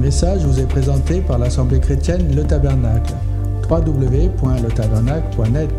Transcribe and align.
message 0.00 0.44
vous 0.46 0.58
est 0.58 0.66
présenté 0.66 1.20
par 1.20 1.38
l'Assemblée 1.38 1.78
chrétienne 1.78 2.34
Le 2.34 2.46
Tabernacle. 2.46 3.12
www.letabernacle.net 3.68 5.70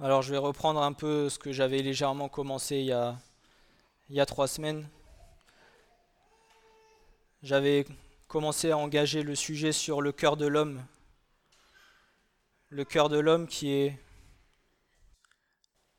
Alors 0.00 0.22
je 0.22 0.32
vais 0.32 0.38
reprendre 0.38 0.82
un 0.82 0.94
peu 0.94 1.28
ce 1.28 1.38
que 1.38 1.52
j'avais 1.52 1.82
légèrement 1.82 2.30
commencé 2.30 2.76
il 2.76 2.86
y 2.86 2.92
a, 2.92 3.16
il 4.08 4.16
y 4.16 4.20
a 4.20 4.24
trois 4.24 4.48
semaines. 4.48 4.88
J'avais 7.42 7.84
commencé 8.28 8.70
à 8.70 8.78
engager 8.78 9.22
le 9.22 9.34
sujet 9.34 9.72
sur 9.72 10.00
le 10.00 10.10
cœur 10.10 10.38
de 10.38 10.46
l'homme. 10.46 10.82
Le 12.70 12.86
cœur 12.86 13.10
de 13.10 13.18
l'homme 13.18 13.46
qui 13.46 13.72
est 13.72 13.98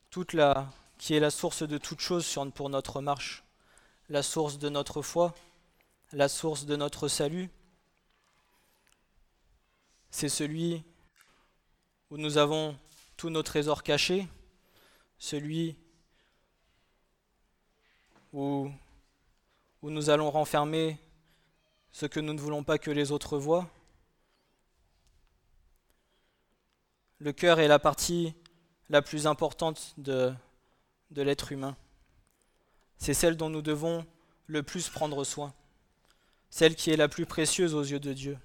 toute 0.09 0.33
la, 0.33 0.67
qui 0.97 1.13
est 1.13 1.19
la 1.19 1.29
source 1.29 1.61
de 1.61 1.77
toute 1.77 1.99
chose 1.99 2.39
pour 2.55 2.71
notre 2.71 3.01
marche, 3.01 3.43
la 4.09 4.23
source 4.23 4.57
de 4.57 4.69
notre 4.69 5.01
foi, 5.01 5.35
la 6.13 6.29
source 6.29 6.65
de 6.65 6.75
notre 6.75 7.07
salut. 7.07 7.49
C'est 10.09 10.29
celui 10.29 10.83
où 12.09 12.17
nous 12.17 12.37
avons 12.37 12.77
tous 13.17 13.29
nos 13.29 13.43
trésors 13.43 13.83
cachés, 13.83 14.27
celui 15.19 15.75
où, 18.31 18.71
nous 19.83 20.09
allons 20.09 20.29
renfermer 20.29 20.99
ce 21.91 22.05
que 22.05 22.19
nous 22.19 22.33
ne 22.33 22.39
voulons 22.39 22.63
pas 22.63 22.77
que 22.77 22.91
les 22.91 23.11
autres 23.11 23.37
voient. 23.37 23.69
Le 27.19 27.31
cœur 27.31 27.59
est 27.59 27.67
la 27.67 27.79
partie 27.79 28.33
la 28.89 29.01
plus 29.01 29.27
importante 29.27 29.95
de 29.97 30.35
l'être 31.11 31.51
humain. 31.51 31.75
C'est 32.97 33.13
celle 33.13 33.37
dont 33.37 33.49
nous 33.49 33.61
devons 33.61 34.05
le 34.47 34.63
plus 34.63 34.89
prendre 34.89 35.23
soin, 35.23 35.53
celle 36.49 36.75
qui 36.75 36.91
est 36.91 36.97
la 36.97 37.07
plus 37.07 37.25
précieuse 37.25 37.75
aux 37.75 37.83
yeux 37.83 37.99
de 37.99 38.13
Dieu. 38.13 38.37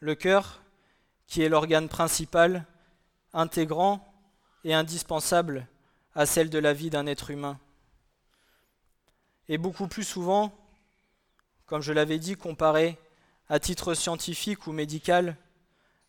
Le 0.00 0.14
cœur, 0.14 0.62
qui 1.26 1.42
est 1.42 1.48
l'organe 1.48 1.88
principal, 1.88 2.66
intégrant 3.32 4.06
et 4.64 4.74
indispensable 4.74 5.66
à 6.14 6.26
celle 6.26 6.50
de 6.50 6.58
la 6.58 6.72
vie 6.72 6.90
d'un 6.90 7.06
être 7.06 7.30
humain. 7.30 7.58
Et 9.48 9.58
beaucoup 9.58 9.88
plus 9.88 10.04
souvent, 10.04 10.52
comme 11.66 11.82
je 11.82 11.92
l'avais 11.92 12.18
dit, 12.18 12.36
comparé 12.36 12.98
à 13.48 13.60
titre 13.60 13.94
scientifique 13.94 14.66
ou 14.66 14.72
médical 14.72 15.36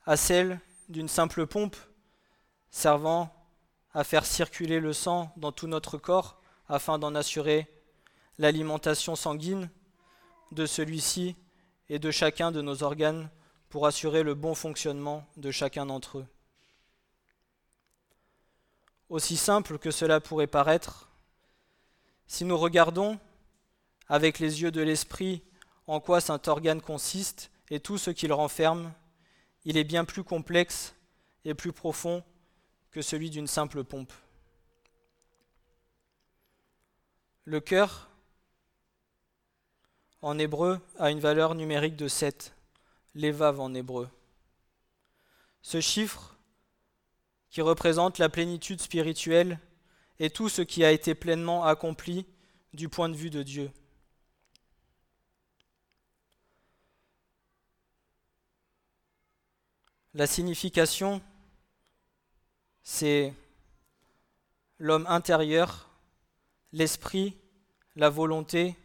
à 0.06 0.18
celle 0.18 0.60
d'une 0.90 1.08
simple 1.08 1.46
pompe 1.46 1.76
servant 2.70 3.34
à 3.94 4.04
faire 4.04 4.26
circuler 4.26 4.80
le 4.80 4.94
sang 4.94 5.32
dans 5.38 5.52
tout 5.52 5.68
notre 5.68 5.98
corps 5.98 6.42
afin 6.70 6.98
d'en 7.00 7.16
assurer 7.16 7.68
l'alimentation 8.38 9.16
sanguine 9.16 9.70
de 10.52 10.66
celui-ci 10.66 11.36
et 11.90 12.00
de 12.00 12.12
chacun 12.12 12.52
de 12.52 12.62
nos 12.62 12.84
organes 12.84 13.30
pour 13.70 13.86
assurer 13.86 14.24
le 14.24 14.34
bon 14.34 14.56
fonctionnement 14.56 15.26
de 15.38 15.52
chacun 15.52 15.86
d'entre 15.86 16.20
eux. 16.20 16.28
Aussi 19.10 19.36
simple 19.36 19.78
que 19.78 19.92
cela 19.92 20.22
pourrait 20.22 20.48
paraître, 20.48 21.10
si 22.28 22.46
nous 22.46 22.58
regardons 22.58 23.20
avec 24.08 24.40
les 24.40 24.62
yeux 24.62 24.72
de 24.72 24.82
l'esprit 24.82 25.44
en 25.88 26.00
quoi 26.00 26.22
cet 26.22 26.48
organe 26.48 26.82
consiste 26.82 27.52
et 27.70 27.82
tout 27.82 27.98
ce 27.98 28.10
qu'il 28.10 28.32
renferme, 28.32 28.94
il 29.66 29.78
est 29.78 29.84
bien 29.84 30.06
plus 30.06 30.24
complexe 30.24 30.96
et 31.44 31.54
plus 31.54 31.74
profond 31.74 32.24
que 32.92 33.02
celui 33.02 33.30
d'une 33.30 33.48
simple 33.48 33.84
pompe. 33.84 34.14
Le 37.46 37.60
cœur, 37.60 38.10
en 40.22 40.38
hébreu, 40.38 40.80
a 41.00 41.10
une 41.10 41.20
valeur 41.20 41.56
numérique 41.56 41.96
de 41.96 42.08
7 42.08 42.54
l'évave 43.16 43.60
en 43.60 43.74
hébreu. 43.74 44.10
Ce 45.62 45.82
chiffre, 45.82 46.38
qui 47.50 47.62
représente 47.62 48.18
la 48.18 48.30
plénitude 48.30 48.82
spirituelle 48.82 49.60
et 50.20 50.30
tout 50.30 50.48
ce 50.48 50.62
qui 50.62 50.86
a 50.86 50.92
été 50.92 51.16
pleinement 51.16 51.66
accompli 51.66 52.26
du 52.74 52.88
point 52.88 53.10
de 53.10 53.16
vue 53.16 53.30
de 53.30 53.44
Dieu. 53.44 53.72
La 60.14 60.28
signification, 60.28 61.22
c'est 62.84 63.34
l'homme 64.80 65.06
intérieur, 65.08 65.90
l'esprit, 66.74 67.38
la 67.96 68.10
volonté, 68.10 68.76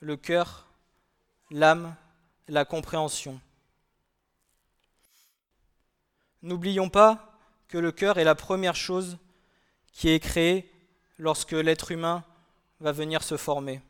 le 0.00 0.16
cœur, 0.16 0.66
l'âme 1.50 1.94
la 2.48 2.64
compréhension. 2.64 3.40
N'oublions 6.42 6.88
pas 6.88 7.36
que 7.68 7.78
le 7.78 7.92
cœur 7.92 8.18
est 8.18 8.24
la 8.24 8.34
première 8.34 8.76
chose 8.76 9.18
qui 9.92 10.08
est 10.08 10.20
créée 10.20 10.70
lorsque 11.18 11.52
l'être 11.52 11.90
humain 11.90 12.24
va 12.80 12.92
venir 12.92 13.22
se 13.22 13.36
former. 13.36 13.82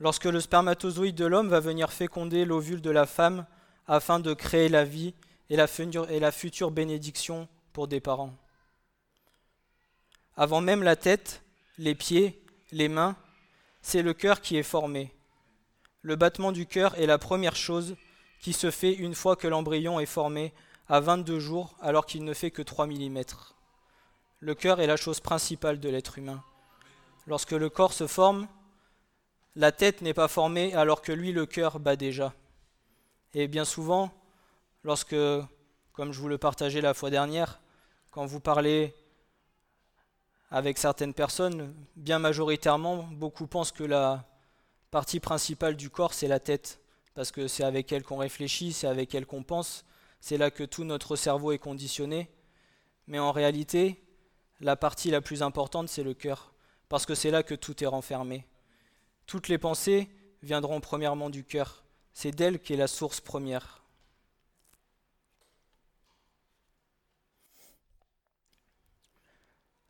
Lorsque 0.00 0.24
le 0.24 0.40
spermatozoïde 0.40 1.16
de 1.16 1.26
l'homme 1.26 1.48
va 1.48 1.60
venir 1.60 1.92
féconder 1.92 2.44
l'ovule 2.44 2.80
de 2.80 2.90
la 2.90 3.06
femme 3.06 3.46
afin 3.86 4.20
de 4.20 4.32
créer 4.32 4.68
la 4.68 4.84
vie 4.84 5.14
et 5.50 5.56
la, 5.56 5.66
future, 5.66 6.70
bénédiction 6.70 7.48
pour 7.72 7.88
des 7.88 8.00
parents. 8.00 8.34
Avant 10.36 10.60
même 10.60 10.82
la 10.82 10.96
tête, 10.96 11.42
les 11.78 11.94
pieds, 11.94 12.42
les 12.72 12.88
mains, 12.88 13.16
c'est 13.82 14.02
le 14.02 14.14
cœur 14.14 14.40
qui 14.40 14.56
est 14.56 14.62
formé 14.62 15.14
le 16.04 16.16
battement 16.16 16.52
du 16.52 16.66
cœur 16.66 16.96
est 16.98 17.06
la 17.06 17.16
première 17.16 17.56
chose 17.56 17.96
qui 18.38 18.52
se 18.52 18.70
fait 18.70 18.92
une 18.92 19.14
fois 19.14 19.36
que 19.36 19.48
l'embryon 19.48 19.98
est 20.00 20.06
formé 20.06 20.52
à 20.86 21.00
22 21.00 21.40
jours 21.40 21.74
alors 21.80 22.04
qu'il 22.04 22.24
ne 22.24 22.34
fait 22.34 22.50
que 22.50 22.60
3 22.60 22.86
mm. 22.86 23.22
Le 24.40 24.54
cœur 24.54 24.80
est 24.80 24.86
la 24.86 24.98
chose 24.98 25.20
principale 25.20 25.80
de 25.80 25.88
l'être 25.88 26.18
humain. 26.18 26.44
Lorsque 27.26 27.52
le 27.52 27.70
corps 27.70 27.94
se 27.94 28.06
forme, 28.06 28.48
la 29.56 29.72
tête 29.72 30.02
n'est 30.02 30.12
pas 30.12 30.28
formée 30.28 30.74
alors 30.74 31.00
que 31.00 31.10
lui, 31.10 31.32
le 31.32 31.46
cœur, 31.46 31.80
bat 31.80 31.96
déjà. 31.96 32.34
Et 33.32 33.48
bien 33.48 33.64
souvent, 33.64 34.12
lorsque, 34.84 35.16
comme 35.92 36.12
je 36.12 36.20
vous 36.20 36.28
le 36.28 36.38
partageais 36.38 36.80
la 36.80 36.94
fois 36.94 37.10
dernière, 37.10 37.60
quand 38.12 38.26
vous 38.26 38.40
parlez 38.40 38.94
avec 40.50 40.78
certaines 40.78 41.14
personnes, 41.14 41.74
bien 41.96 42.20
majoritairement, 42.20 43.08
beaucoup 43.10 43.48
pensent 43.48 43.72
que 43.72 43.82
la, 43.82 44.24
partie 44.94 45.18
principale 45.18 45.74
du 45.74 45.90
corps, 45.90 46.14
c'est 46.14 46.28
la 46.28 46.38
tête, 46.38 46.78
parce 47.14 47.32
que 47.32 47.48
c'est 47.48 47.64
avec 47.64 47.90
elle 47.90 48.04
qu'on 48.04 48.18
réfléchit, 48.18 48.72
c'est 48.72 48.86
avec 48.86 49.12
elle 49.12 49.26
qu'on 49.26 49.42
pense, 49.42 49.84
c'est 50.20 50.38
là 50.38 50.52
que 50.52 50.62
tout 50.62 50.84
notre 50.84 51.16
cerveau 51.16 51.50
est 51.50 51.58
conditionné. 51.58 52.30
Mais 53.08 53.18
en 53.18 53.32
réalité, 53.32 54.00
la 54.60 54.76
partie 54.76 55.10
la 55.10 55.20
plus 55.20 55.42
importante, 55.42 55.88
c'est 55.88 56.04
le 56.04 56.14
cœur, 56.14 56.54
parce 56.88 57.06
que 57.06 57.16
c'est 57.16 57.32
là 57.32 57.42
que 57.42 57.56
tout 57.56 57.82
est 57.82 57.88
renfermé. 57.88 58.46
Toutes 59.26 59.48
les 59.48 59.58
pensées 59.58 60.08
viendront 60.44 60.80
premièrement 60.80 61.28
du 61.28 61.42
cœur, 61.42 61.82
c'est 62.12 62.30
d'elle 62.30 62.60
qu'est 62.60 62.76
la 62.76 62.86
source 62.86 63.20
première. 63.20 63.82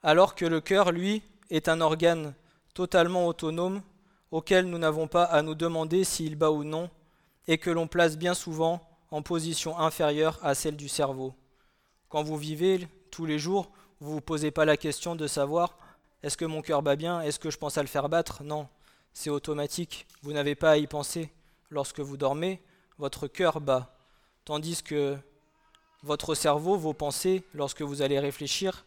Alors 0.06 0.34
que 0.34 0.44
le 0.44 0.60
cœur, 0.60 0.92
lui, 0.92 1.22
est 1.48 1.66
un 1.66 1.81
organe 1.81 2.34
totalement 2.75 3.26
autonome 3.26 3.81
auquel 4.31 4.66
nous 4.66 4.76
n'avons 4.76 5.09
pas 5.09 5.25
à 5.25 5.41
nous 5.41 5.54
demander 5.54 6.04
s'il 6.04 6.37
bat 6.37 6.50
ou 6.50 6.62
non, 6.62 6.91
et 7.48 7.56
que 7.56 7.70
l'on 7.70 7.87
place 7.87 8.19
bien 8.19 8.34
souvent 8.34 8.87
en 9.10 9.22
position 9.22 9.78
inférieure 9.78 10.38
à 10.43 10.54
celle 10.54 10.76
du 10.76 10.91
cerveau. 10.91 11.32
Quand 12.10 12.22
vous 12.22 12.37
vivez 12.37 12.87
tous 13.10 13.25
les 13.25 13.38
jours, 13.38 13.70
vous 13.98 14.10
ne 14.10 14.14
vous 14.16 14.20
posez 14.20 14.50
pas 14.50 14.67
la 14.67 14.76
question 14.76 15.17
de 15.17 15.26
savoir 15.26 15.78
est-ce 16.23 16.37
que 16.37 16.44
mon 16.44 16.61
cœur 16.61 16.82
bat 16.82 16.96
bien, 16.96 17.23
est-ce 17.23 17.38
que 17.38 17.50
je 17.50 17.56
pense 17.56 17.78
à 17.78 17.82
le 17.82 17.88
faire 17.88 18.11
battre? 18.11 18.44
Non, 18.44 18.69
c'est 19.14 19.31
automatique, 19.31 20.06
vous 20.20 20.34
n'avez 20.34 20.55
pas 20.55 20.73
à 20.73 20.76
y 20.76 20.87
penser. 20.87 21.32
Lorsque 21.70 22.00
vous 22.00 22.19
dormez, 22.19 22.61
votre 22.99 23.26
cœur 23.26 23.58
bat, 23.58 23.96
tandis 24.44 24.82
que 24.82 25.17
votre 26.02 26.34
cerveau, 26.34 26.76
vos 26.76 26.93
pensées, 26.93 27.43
lorsque 27.55 27.81
vous 27.81 28.02
allez 28.02 28.19
réfléchir, 28.19 28.84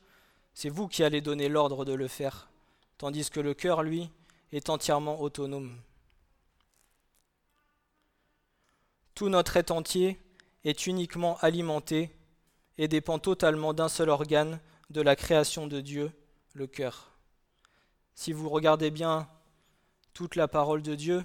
c'est 0.59 0.69
vous 0.69 0.87
qui 0.87 1.03
allez 1.03 1.21
donner 1.21 1.49
l'ordre 1.49 1.85
de 1.85 1.93
le 1.93 2.07
faire, 2.07 2.49
tandis 2.97 3.29
que 3.29 3.39
le 3.39 3.53
cœur, 3.53 3.83
lui, 3.83 4.09
est 4.51 4.71
entièrement 4.71 5.21
autonome. 5.21 5.79
Tout 9.13 9.29
notre 9.29 9.55
être 9.57 9.69
entier 9.69 10.19
est 10.63 10.87
uniquement 10.87 11.37
alimenté 11.41 12.09
et 12.79 12.87
dépend 12.87 13.19
totalement 13.19 13.71
d'un 13.75 13.87
seul 13.87 14.09
organe 14.09 14.59
de 14.89 15.01
la 15.01 15.15
création 15.15 15.67
de 15.67 15.79
Dieu, 15.79 16.11
le 16.53 16.65
cœur. 16.65 17.11
Si 18.15 18.33
vous 18.33 18.49
regardez 18.49 18.89
bien 18.89 19.29
toute 20.15 20.35
la 20.35 20.47
parole 20.47 20.81
de 20.81 20.95
Dieu, 20.95 21.23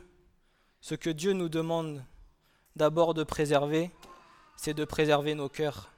ce 0.82 0.94
que 0.94 1.08
Dieu 1.08 1.32
nous 1.32 1.48
demande 1.48 2.04
d'abord 2.76 3.14
de 3.14 3.24
préserver, 3.24 3.92
c'est 4.56 4.74
de 4.74 4.84
préserver 4.84 5.34
nos 5.34 5.48
cœurs. 5.48 5.88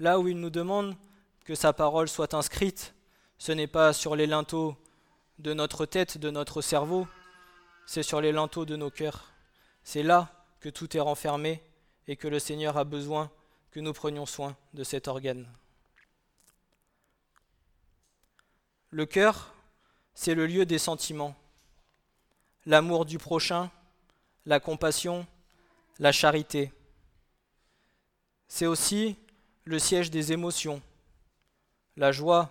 Là 0.00 0.20
où 0.20 0.28
il 0.28 0.38
nous 0.38 0.50
demande 0.50 0.94
que 1.44 1.54
sa 1.54 1.72
parole 1.72 2.08
soit 2.08 2.34
inscrite 2.34 2.94
ce 3.38 3.52
n'est 3.52 3.66
pas 3.66 3.92
sur 3.92 4.16
les 4.16 4.26
linteaux 4.26 4.76
de 5.38 5.52
notre 5.52 5.86
tête, 5.86 6.18
de 6.18 6.30
notre 6.30 6.62
cerveau, 6.62 7.06
c'est 7.86 8.02
sur 8.02 8.20
les 8.20 8.32
linteaux 8.32 8.64
de 8.64 8.76
nos 8.76 8.90
cœurs. 8.90 9.32
C'est 9.82 10.02
là 10.02 10.46
que 10.60 10.68
tout 10.68 10.96
est 10.96 11.00
renfermé 11.00 11.62
et 12.06 12.16
que 12.16 12.28
le 12.28 12.38
Seigneur 12.38 12.78
a 12.78 12.84
besoin 12.84 13.30
que 13.70 13.80
nous 13.80 13.92
prenions 13.92 14.24
soin 14.24 14.56
de 14.72 14.84
cet 14.84 15.08
organe. 15.08 15.46
Le 18.90 19.04
cœur, 19.04 19.52
c'est 20.14 20.34
le 20.34 20.46
lieu 20.46 20.64
des 20.64 20.78
sentiments, 20.78 21.34
l'amour 22.64 23.04
du 23.04 23.18
prochain, 23.18 23.70
la 24.46 24.60
compassion, 24.60 25.26
la 25.98 26.12
charité. 26.12 26.72
C'est 28.46 28.66
aussi 28.66 29.16
le 29.64 29.78
siège 29.78 30.10
des 30.10 30.32
émotions, 30.32 30.80
la 31.96 32.12
joie, 32.12 32.50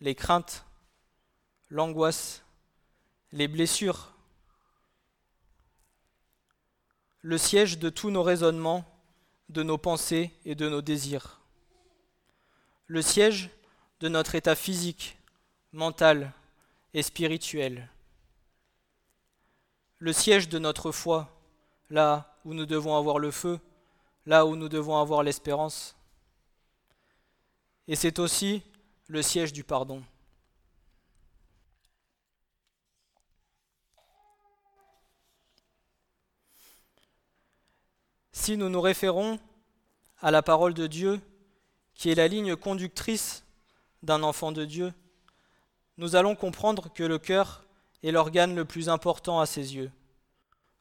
les 0.00 0.14
craintes, 0.14 0.64
l'angoisse, 1.68 2.42
les 3.32 3.48
blessures, 3.48 4.12
le 7.22 7.38
siège 7.38 7.78
de 7.78 7.90
tous 7.90 8.10
nos 8.10 8.22
raisonnements, 8.22 8.84
de 9.48 9.62
nos 9.62 9.78
pensées 9.78 10.32
et 10.44 10.54
de 10.54 10.68
nos 10.68 10.82
désirs, 10.82 11.40
le 12.86 13.02
siège 13.02 13.50
de 14.00 14.08
notre 14.08 14.34
état 14.34 14.54
physique, 14.54 15.18
mental 15.72 16.32
et 16.94 17.02
spirituel, 17.02 17.88
le 19.98 20.12
siège 20.12 20.48
de 20.48 20.58
notre 20.58 20.92
foi, 20.92 21.28
là 21.90 22.38
où 22.44 22.54
nous 22.54 22.66
devons 22.66 22.96
avoir 22.96 23.18
le 23.18 23.30
feu, 23.30 23.60
là 24.26 24.46
où 24.46 24.56
nous 24.56 24.68
devons 24.68 24.98
avoir 24.98 25.22
l'espérance. 25.22 25.94
Et 27.90 27.96
c'est 27.96 28.20
aussi 28.20 28.62
le 29.08 29.20
siège 29.20 29.52
du 29.52 29.64
pardon. 29.64 30.04
Si 38.30 38.56
nous 38.56 38.68
nous 38.68 38.80
référons 38.80 39.40
à 40.20 40.30
la 40.30 40.40
parole 40.40 40.72
de 40.72 40.86
Dieu, 40.86 41.20
qui 41.96 42.10
est 42.10 42.14
la 42.14 42.28
ligne 42.28 42.54
conductrice 42.54 43.42
d'un 44.04 44.22
enfant 44.22 44.52
de 44.52 44.64
Dieu, 44.64 44.94
nous 45.96 46.14
allons 46.14 46.36
comprendre 46.36 46.92
que 46.92 47.02
le 47.02 47.18
cœur 47.18 47.64
est 48.04 48.12
l'organe 48.12 48.54
le 48.54 48.64
plus 48.64 48.88
important 48.88 49.40
à 49.40 49.46
ses 49.46 49.74
yeux. 49.74 49.90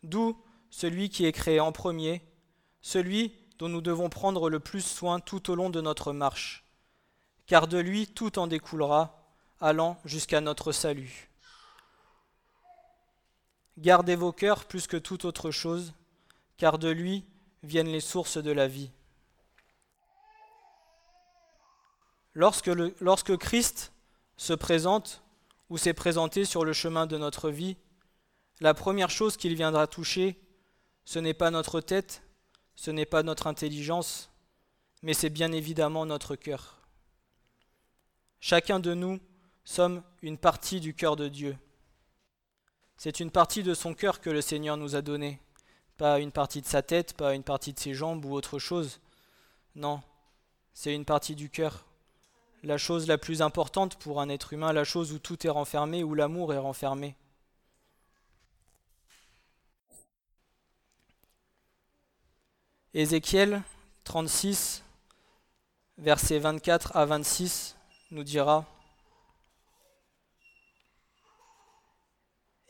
D'où 0.03 0.39
celui 0.69 1.09
qui 1.09 1.25
est 1.25 1.31
créé 1.31 1.59
en 1.59 1.71
premier, 1.71 2.21
celui 2.81 3.33
dont 3.57 3.67
nous 3.67 3.81
devons 3.81 4.09
prendre 4.09 4.47
le 4.47 4.59
plus 4.59 4.85
soin 4.85 5.19
tout 5.19 5.49
au 5.49 5.55
long 5.55 5.71
de 5.71 5.81
notre 5.81 6.13
marche, 6.13 6.68
car 7.49 7.67
de 7.67 7.79
lui 7.79 8.05
tout 8.05 8.37
en 8.37 8.45
découlera, 8.45 9.25
allant 9.59 9.99
jusqu'à 10.05 10.39
notre 10.39 10.71
salut. 10.71 11.31
Gardez 13.79 14.15
vos 14.15 14.31
cœurs 14.31 14.65
plus 14.65 14.85
que 14.85 14.97
toute 14.97 15.25
autre 15.25 15.49
chose, 15.49 15.93
car 16.57 16.77
de 16.77 16.89
lui 16.89 17.25
viennent 17.63 17.91
les 17.91 18.01
sources 18.01 18.37
de 18.37 18.51
la 18.51 18.67
vie. 18.67 18.91
Lorsque, 22.35 22.69
lorsque 23.01 23.35
Christ 23.37 23.93
se 24.37 24.53
présente 24.53 25.23
ou 25.71 25.79
s'est 25.79 25.95
présenté 25.95 26.45
sur 26.45 26.63
le 26.63 26.73
chemin 26.73 27.07
de 27.07 27.17
notre 27.17 27.49
vie, 27.49 27.77
la 28.59 28.75
première 28.75 29.09
chose 29.09 29.37
qu'il 29.37 29.55
viendra 29.55 29.87
toucher, 29.87 30.39
ce 31.03 31.17
n'est 31.17 31.33
pas 31.33 31.49
notre 31.49 31.81
tête, 31.81 32.21
ce 32.75 32.91
n'est 32.91 33.07
pas 33.07 33.23
notre 33.23 33.47
intelligence, 33.47 34.29
mais 35.01 35.15
c'est 35.15 35.31
bien 35.31 35.51
évidemment 35.51 36.05
notre 36.05 36.35
cœur. 36.35 36.78
Chacun 38.39 38.79
de 38.79 38.93
nous 38.93 39.19
sommes 39.63 40.03
une 40.21 40.37
partie 40.37 40.79
du 40.79 40.93
cœur 40.93 41.15
de 41.15 41.27
Dieu. 41.27 41.57
C'est 42.97 43.19
une 43.19 43.31
partie 43.31 43.63
de 43.63 43.73
son 43.73 43.93
cœur 43.93 44.21
que 44.21 44.29
le 44.29 44.41
Seigneur 44.41 44.77
nous 44.77 44.95
a 44.95 45.01
donnée 45.01 45.39
pas 45.99 46.19
une 46.19 46.31
partie 46.31 46.61
de 46.61 46.65
sa 46.65 46.81
tête, 46.81 47.13
pas 47.13 47.35
une 47.35 47.43
partie 47.43 47.73
de 47.73 47.79
ses 47.79 47.93
jambes 47.93 48.23
ou 48.23 48.33
autre 48.33 48.57
chose. 48.57 49.01
Non, 49.75 50.01
c'est 50.73 50.95
une 50.95 51.03
partie 51.03 51.35
du 51.35 51.49
cœur. 51.49 51.85
La 52.63 52.77
chose 52.77 53.05
la 53.05 53.17
plus 53.17 53.41
importante 53.41 53.97
pour 53.97 54.21
un 54.21 54.29
être 54.29 54.53
humain, 54.53 54.71
la 54.71 54.85
chose 54.85 55.11
où 55.11 55.19
tout 55.19 55.45
est 55.45 55.49
renfermé, 55.49 56.03
où 56.05 56.15
l'amour 56.15 56.53
est 56.53 56.57
renfermé. 56.57 57.15
Ézéchiel 62.93 63.61
36, 64.05 64.83
versets 65.97 66.39
24 66.39 66.95
à 66.95 67.05
26 67.05 67.75
nous 68.11 68.23
dira 68.23 68.65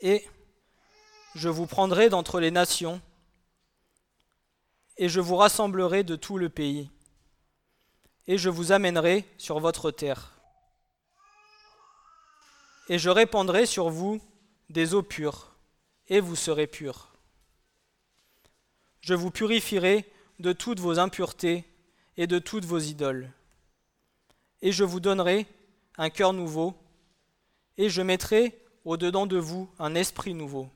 Et 0.00 0.26
je 1.34 1.48
vous 1.48 1.66
prendrai 1.66 2.08
d'entre 2.08 2.40
les 2.40 2.50
nations 2.50 3.00
et 5.00 5.08
je 5.08 5.20
vous 5.20 5.36
rassemblerai 5.36 6.04
de 6.04 6.14
tout 6.14 6.36
le 6.36 6.50
pays, 6.50 6.90
et 8.26 8.36
je 8.36 8.50
vous 8.50 8.70
amènerai 8.70 9.24
sur 9.38 9.58
votre 9.58 9.90
terre. 9.90 10.38
Et 12.90 12.98
je 12.98 13.08
répandrai 13.08 13.64
sur 13.64 13.88
vous 13.88 14.20
des 14.68 14.92
eaux 14.92 15.02
pures, 15.02 15.54
et 16.08 16.20
vous 16.20 16.36
serez 16.36 16.66
purs. 16.66 17.08
Je 19.00 19.14
vous 19.14 19.30
purifierai 19.30 20.04
de 20.38 20.52
toutes 20.52 20.80
vos 20.80 20.98
impuretés 20.98 21.64
et 22.18 22.26
de 22.26 22.38
toutes 22.38 22.66
vos 22.66 22.78
idoles. 22.78 23.32
Et 24.62 24.72
je 24.72 24.84
vous 24.84 25.00
donnerai 25.00 25.46
un 25.96 26.10
cœur 26.10 26.32
nouveau, 26.32 26.74
et 27.78 27.88
je 27.88 28.02
mettrai 28.02 28.58
au-dedans 28.84 29.26
de 29.26 29.38
vous 29.38 29.70
un 29.78 29.94
esprit 29.94 30.34
nouveau. 30.34 30.68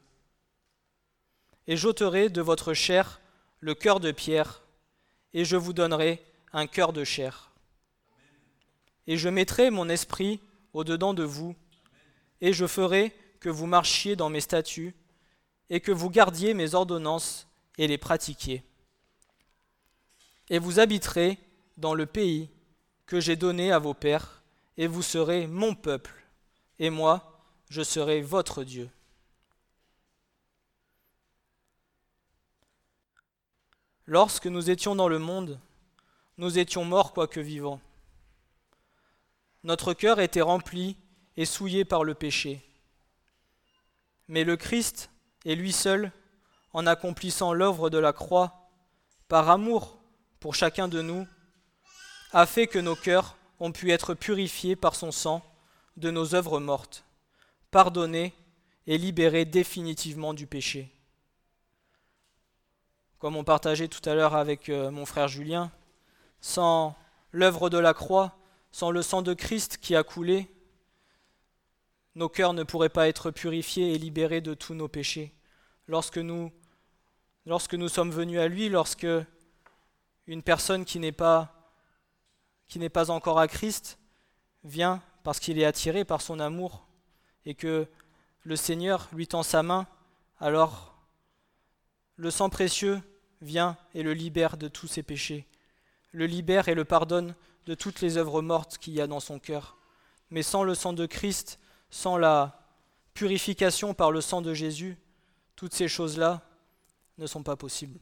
Et 1.67 1.77
j'ôterai 1.77 2.29
de 2.29 2.43
votre 2.43 2.75
chair 2.75 3.21
le 3.61 3.75
cœur 3.75 4.01
de 4.01 4.13
pierre, 4.13 4.63
et 5.33 5.45
je 5.45 5.57
vous 5.57 5.73
donnerai 5.73 6.23
un 6.53 6.67
cœur 6.67 6.93
de 6.93 7.05
chair. 7.05 7.51
Et 9.07 9.17
je 9.17 9.29
mettrai 9.29 9.71
mon 9.71 9.89
esprit 9.89 10.41
au-dedans 10.73 11.15
de 11.15 11.25
vous, 11.25 11.55
et 12.41 12.53
je 12.53 12.67
ferai 12.67 13.13
que 13.41 13.49
vous 13.49 13.67
marchiez 13.67 14.17
dans 14.17 14.31
mes 14.31 14.41
statuts, 14.41 14.95
et 15.71 15.81
que 15.81 15.93
vous 15.93 16.11
gardiez 16.11 16.55
mes 16.55 16.75
ordonnances 16.75 17.47
et 17.79 17.87
les 17.87 17.99
pratiquiez. 17.99 18.63
Et 20.51 20.59
vous 20.59 20.79
habiterez 20.79 21.39
dans 21.77 21.95
le 21.95 22.07
pays 22.07 22.51
que 23.07 23.21
j'ai 23.21 23.37
donné 23.37 23.73
à 23.73 23.79
vos 23.79 23.95
pères, 23.95 24.43
et 24.77 24.87
vous 24.87 25.03
serez 25.03 25.47
mon 25.47 25.75
peuple, 25.75 26.25
et 26.79 26.91
moi, 26.91 27.41
je 27.69 27.83
serai 27.83 28.23
votre 28.23 28.65
Dieu. 28.65 28.91
Lorsque 34.07 34.47
nous 34.47 34.71
étions 34.71 34.95
dans 34.95 35.09
le 35.09 35.19
monde, 35.19 35.59
nous 36.37 36.59
étions 36.59 36.85
morts 36.85 37.13
quoique 37.13 37.41
vivants. 37.41 37.81
Notre 39.63 39.95
cœur 39.95 40.21
était 40.21 40.43
rempli 40.43 40.97
et 41.37 41.47
souillé 41.47 41.85
par 41.85 42.05
le 42.05 42.15
péché. 42.15 42.63
Mais 44.29 44.45
le 44.45 44.57
Christ 44.57 45.11
est 45.47 45.55
lui 45.55 45.73
seul, 45.73 46.13
en 46.73 46.87
accomplissant 46.87 47.53
l'œuvre 47.53 47.89
de 47.89 47.99
la 47.99 48.13
croix, 48.13 48.69
par 49.29 49.49
amour 49.49 49.99
pour 50.41 50.55
chacun 50.55 50.89
de 50.89 51.01
nous, 51.01 51.27
a 52.35 52.45
fait 52.45 52.67
que 52.67 52.79
nos 52.79 52.97
cœurs 52.97 53.37
ont 53.61 53.73
pu 53.73 53.91
être 53.91 54.13
purifiés 54.13 54.77
par 54.77 54.95
son 54.95 55.13
sang 55.13 55.43
de 55.97 56.11
nos 56.11 56.35
œuvres 56.35 56.61
mortes, 56.61 57.05
pardonnés 57.71 58.35
et 58.87 58.99
libérés 58.99 59.47
définitivement 59.47 60.35
du 60.35 60.47
péché 60.47 60.95
comme 63.25 63.37
on 63.37 63.45
partageait 63.45 63.89
tout 63.89 64.07
à 64.07 64.15
l'heure 64.15 64.35
avec 64.35 64.69
euh, 64.69 64.91
mon 64.91 65.07
frère 65.07 65.29
Julien, 65.29 65.73
sans 66.43 66.95
l'œuvre 67.33 67.71
de 67.71 67.79
la 67.79 67.95
croix, 67.95 68.37
sans 68.71 68.91
le 68.91 69.01
sang 69.01 69.23
de 69.23 69.33
Christ 69.33 69.79
qui 69.79 69.97
a 69.97 70.03
coulé, 70.03 70.47
nos 72.17 72.29
cœurs 72.29 72.53
ne 72.53 72.65
pourraient 72.65 72.91
pas 72.91 73.09
être 73.09 73.31
purifiés 73.31 73.95
et 73.95 73.99
libérés 73.99 74.43
de 74.43 74.53
tous 74.53 74.75
nos 74.75 74.89
péchés. 74.89 75.33
Lorsque 75.89 76.19
nous, 76.19 76.53
lorsque 77.47 77.73
nous 77.73 77.89
sommes 77.89 78.11
venus 78.11 78.39
à 78.41 78.47
lui, 78.47 78.69
lorsque 78.69 79.07
une 80.27 80.43
personne 80.43 80.85
qui 80.85 80.99
n'est 80.99 81.11
pas, 81.11 81.64
n'est 82.79 82.89
pas 82.89 83.11
encore 83.11 83.39
à 83.39 83.49
Christ 83.49 83.99
vient 84.65 85.03
parce 85.23 85.41
qu'il 85.41 85.59
est 85.59 85.65
attiré 85.65 86.05
par 86.05 86.21
son 86.21 86.41
amour 86.41 86.87
et 87.47 87.55
que 87.55 87.87
le 88.43 88.57
Seigneur 88.57 89.09
lui 89.13 89.27
tend 89.27 89.43
sa 89.43 89.63
main, 89.63 89.87
alors 90.39 90.95
le 92.17 92.31
sang 92.31 92.51
précieux 92.51 93.01
vient 93.41 93.77
et 93.95 94.03
le 94.03 94.15
libère 94.15 94.57
de 94.57 94.69
tous 94.69 94.87
ses 94.87 95.03
péchés, 95.03 95.47
le 96.13 96.27
libère 96.27 96.69
et 96.69 96.75
le 96.75 96.85
pardonne 96.85 97.35
de 97.67 97.75
toutes 97.75 98.01
les 98.01 98.17
œuvres 98.17 98.43
mortes 98.43 98.79
qu'il 98.79 98.95
y 98.95 99.01
a 99.01 99.07
dans 99.07 99.21
son 99.21 99.39
cœur. 99.39 99.77
Mais 100.31 100.43
sans 100.43 100.63
le 100.63 100.75
sang 100.75 100.93
de 100.93 101.07
Christ, 101.07 101.59
sans 101.91 102.17
la 102.17 102.61
purification 103.15 103.95
par 103.95 104.11
le 104.11 104.21
sang 104.21 104.43
de 104.43 104.55
Jésus, 104.55 104.99
toutes 105.57 105.75
ces 105.75 105.89
choses-là 105.89 106.43
ne 107.19 107.27
sont 107.27 107.43
pas 107.43 107.57
possibles. 107.57 108.01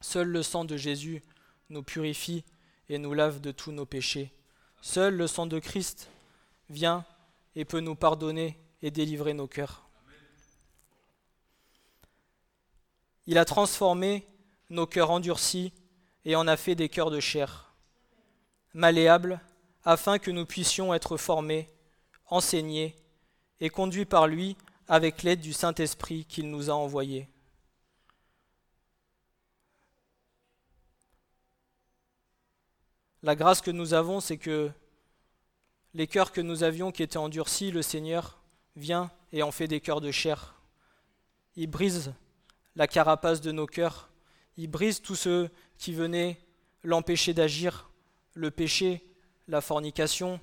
Seul 0.00 0.28
le 0.28 0.42
sang 0.42 0.64
de 0.64 0.76
Jésus 0.76 1.22
nous 1.68 1.82
purifie 1.82 2.44
et 2.88 2.98
nous 2.98 3.14
lave 3.14 3.40
de 3.40 3.50
tous 3.50 3.72
nos 3.72 3.86
péchés. 3.86 4.32
Seul 4.80 5.14
le 5.16 5.26
sang 5.26 5.46
de 5.46 5.58
Christ 5.58 6.08
vient 6.70 7.04
et 7.54 7.64
peut 7.64 7.80
nous 7.80 7.94
pardonner 7.94 8.58
et 8.82 8.90
délivrer 8.90 9.34
nos 9.34 9.46
cœurs. 9.46 9.82
Il 13.26 13.38
a 13.38 13.44
transformé 13.44 14.26
nos 14.70 14.86
cœurs 14.86 15.10
endurcis 15.10 15.72
et 16.24 16.36
en 16.36 16.46
a 16.46 16.56
fait 16.56 16.74
des 16.74 16.88
cœurs 16.88 17.10
de 17.10 17.20
chair, 17.20 17.72
malléables, 18.74 19.40
afin 19.84 20.18
que 20.18 20.30
nous 20.30 20.46
puissions 20.46 20.94
être 20.94 21.16
formés, 21.16 21.70
enseignés 22.26 22.96
et 23.60 23.70
conduits 23.70 24.04
par 24.04 24.26
lui 24.26 24.56
avec 24.88 25.22
l'aide 25.22 25.40
du 25.40 25.52
Saint-Esprit 25.52 26.24
qu'il 26.24 26.50
nous 26.50 26.70
a 26.70 26.74
envoyé. 26.74 27.28
La 33.26 33.34
grâce 33.34 33.60
que 33.60 33.72
nous 33.72 33.92
avons, 33.92 34.20
c'est 34.20 34.36
que 34.36 34.70
les 35.94 36.06
cœurs 36.06 36.30
que 36.30 36.40
nous 36.40 36.62
avions 36.62 36.92
qui 36.92 37.02
étaient 37.02 37.16
endurcis, 37.16 37.72
le 37.72 37.82
Seigneur 37.82 38.38
vient 38.76 39.10
et 39.32 39.42
en 39.42 39.50
fait 39.50 39.66
des 39.66 39.80
cœurs 39.80 40.00
de 40.00 40.12
chair. 40.12 40.54
Il 41.56 41.66
brise 41.66 42.14
la 42.76 42.86
carapace 42.86 43.40
de 43.40 43.50
nos 43.50 43.66
cœurs. 43.66 44.10
Il 44.56 44.68
brise 44.68 45.02
tous 45.02 45.16
ceux 45.16 45.50
qui 45.76 45.92
venaient 45.92 46.38
l'empêcher 46.84 47.34
d'agir, 47.34 47.90
le 48.34 48.52
péché, 48.52 49.04
la 49.48 49.60
fornication, 49.60 50.38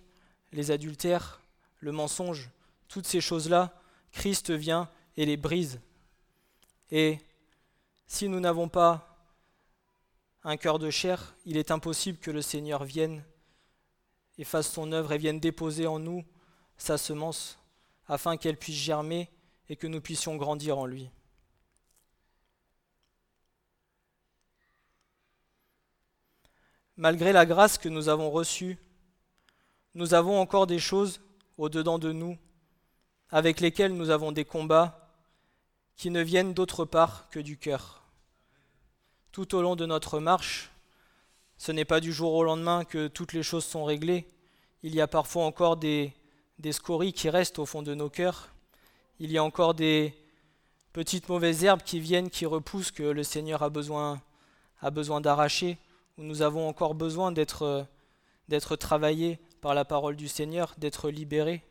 les 0.51 0.69
adultères, 0.69 1.39
le 1.79 1.93
mensonge, 1.93 2.49
toutes 2.89 3.07
ces 3.07 3.21
choses-là, 3.21 3.79
Christ 4.11 4.51
vient 4.51 4.89
et 5.15 5.25
les 5.25 5.37
brise. 5.37 5.79
Et 6.91 7.19
si 8.07 8.27
nous 8.27 8.41
n'avons 8.41 8.67
pas 8.67 9.12
un 10.43 10.57
cœur 10.57 10.79
de 10.79 10.89
chair, 10.89 11.35
il 11.45 11.57
est 11.57 11.71
impossible 11.71 12.17
que 12.17 12.31
le 12.31 12.41
Seigneur 12.41 12.83
vienne 12.83 13.23
et 14.37 14.43
fasse 14.43 14.71
son 14.71 14.91
œuvre 14.91 15.13
et 15.13 15.17
vienne 15.17 15.39
déposer 15.39 15.87
en 15.87 15.99
nous 15.99 16.25
sa 16.77 16.97
semence, 16.97 17.59
afin 18.07 18.35
qu'elle 18.35 18.57
puisse 18.57 18.75
germer 18.75 19.29
et 19.69 19.75
que 19.75 19.87
nous 19.87 20.01
puissions 20.01 20.35
grandir 20.35 20.77
en 20.77 20.85
lui. 20.85 21.09
Malgré 26.97 27.31
la 27.31 27.45
grâce 27.45 27.77
que 27.77 27.89
nous 27.89 28.09
avons 28.09 28.29
reçue, 28.29 28.77
nous 29.95 30.13
avons 30.13 30.39
encore 30.39 30.67
des 30.67 30.79
choses 30.79 31.21
au-dedans 31.57 31.99
de 31.99 32.11
nous 32.11 32.37
avec 33.29 33.61
lesquelles 33.61 33.95
nous 33.95 34.09
avons 34.09 34.31
des 34.31 34.45
combats 34.45 35.11
qui 35.95 36.11
ne 36.11 36.21
viennent 36.21 36.53
d'autre 36.53 36.85
part 36.85 37.29
que 37.29 37.39
du 37.39 37.57
cœur. 37.57 38.02
Tout 39.33 39.55
au 39.55 39.63
long 39.63 39.75
de 39.75 39.87
notre 39.87 40.19
marche, 40.19 40.69
ce 41.57 41.71
n'est 41.71 41.85
pas 41.85 41.99
du 41.99 42.13
jour 42.13 42.35
au 42.35 42.43
lendemain 42.43 42.85
que 42.85 43.07
toutes 43.07 43.33
les 43.33 43.41
choses 43.41 43.65
sont 43.65 43.83
réglées. 43.83 44.27
Il 44.83 44.93
y 44.93 45.01
a 45.01 45.07
parfois 45.07 45.45
encore 45.45 45.75
des, 45.75 46.13
scories 46.69 47.13
qui 47.13 47.31
restent 47.31 47.57
au 47.57 47.65
fond 47.65 47.81
de 47.81 47.95
nos 47.95 48.11
cœurs. 48.11 48.49
Il 49.19 49.31
y 49.31 49.39
a 49.39 49.43
encore 49.43 49.73
des 49.73 50.13
petites 50.91 51.29
mauvaises 51.29 51.63
herbes 51.63 51.81
qui 51.81 51.99
viennent, 51.99 52.29
qui 52.29 52.45
repoussent, 52.45 52.91
que 52.91 53.01
le 53.01 53.23
Seigneur 53.23 53.63
a 53.63 53.71
besoin, 53.71 54.21
a 54.81 54.91
besoin 54.91 55.19
d'arracher 55.19 55.79
où 56.19 56.21
nous 56.21 56.43
avons 56.43 56.69
encore 56.69 56.93
besoin 56.93 57.31
d'être, 57.31 57.87
d'être 58.49 58.75
travaillés 58.75 59.39
par 59.61 59.73
la 59.73 59.83
parole 59.83 60.15
du 60.15 60.27
Seigneur, 60.27 60.75
d'être 60.77 61.09
libérés. 61.09 61.63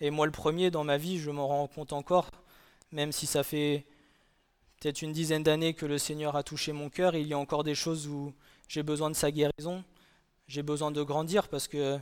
Et 0.00 0.08
moi, 0.08 0.24
le 0.24 0.32
premier, 0.32 0.70
dans 0.70 0.84
ma 0.84 0.96
vie, 0.96 1.18
je 1.18 1.30
m'en 1.30 1.48
rends 1.48 1.66
compte 1.66 1.92
encore, 1.92 2.30
même 2.92 3.12
si 3.12 3.26
ça 3.26 3.42
fait 3.42 3.84
peut-être 4.82 5.02
une 5.02 5.12
dizaine 5.12 5.44
d'années 5.44 5.74
que 5.74 5.86
le 5.86 5.96
Seigneur 5.96 6.34
a 6.34 6.42
touché 6.42 6.72
mon 6.72 6.90
cœur, 6.90 7.14
il 7.14 7.28
y 7.28 7.34
a 7.34 7.38
encore 7.38 7.62
des 7.62 7.76
choses 7.76 8.08
où 8.08 8.34
j'ai 8.66 8.82
besoin 8.82 9.10
de 9.10 9.14
sa 9.14 9.30
guérison, 9.30 9.84
j'ai 10.48 10.64
besoin 10.64 10.90
de 10.90 11.00
grandir 11.04 11.46
parce 11.46 11.68
que 11.68 12.00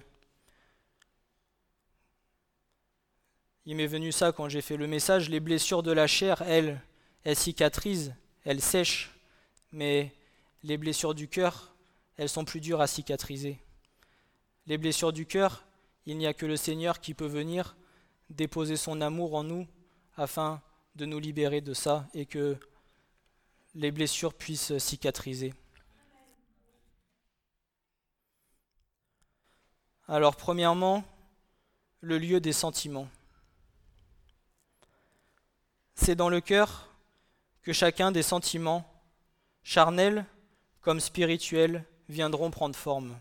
il 3.66 3.76
m'est 3.76 3.86
venu 3.86 4.12
ça 4.12 4.32
quand 4.32 4.48
j'ai 4.48 4.62
fait 4.62 4.78
le 4.78 4.86
message, 4.86 5.28
les 5.28 5.40
blessures 5.40 5.82
de 5.82 5.92
la 5.92 6.06
chair, 6.06 6.40
elles, 6.40 6.80
elles 7.24 7.36
cicatrisent, 7.36 8.14
elles 8.44 8.62
sèchent, 8.62 9.10
mais 9.72 10.14
les 10.62 10.78
blessures 10.78 11.14
du 11.14 11.28
cœur, 11.28 11.74
elles 12.16 12.30
sont 12.30 12.46
plus 12.46 12.60
dures 12.60 12.80
à 12.80 12.86
cicatriser. 12.86 13.58
Les 14.66 14.78
blessures 14.78 15.12
du 15.12 15.26
cœur, 15.26 15.66
il 16.06 16.16
n'y 16.16 16.26
a 16.26 16.32
que 16.32 16.46
le 16.46 16.56
Seigneur 16.56 17.00
qui 17.00 17.12
peut 17.12 17.26
venir 17.26 17.76
déposer 18.30 18.76
son 18.76 19.02
amour 19.02 19.34
en 19.34 19.44
nous 19.44 19.68
afin 20.16 20.62
de 20.96 21.04
nous 21.04 21.18
libérer 21.18 21.60
de 21.60 21.74
ça 21.74 22.08
et 22.14 22.24
que 22.24 22.56
les 23.74 23.90
blessures 23.90 24.34
puissent 24.34 24.76
cicatriser. 24.78 25.54
Alors 30.08 30.34
premièrement, 30.34 31.04
le 32.00 32.18
lieu 32.18 32.40
des 32.40 32.52
sentiments. 32.52 33.08
C'est 35.94 36.16
dans 36.16 36.28
le 36.28 36.40
cœur 36.40 36.88
que 37.62 37.72
chacun 37.72 38.10
des 38.10 38.22
sentiments, 38.22 38.90
charnels 39.62 40.24
comme 40.80 40.98
spirituels, 40.98 41.84
viendront 42.08 42.50
prendre 42.50 42.74
forme. 42.74 43.18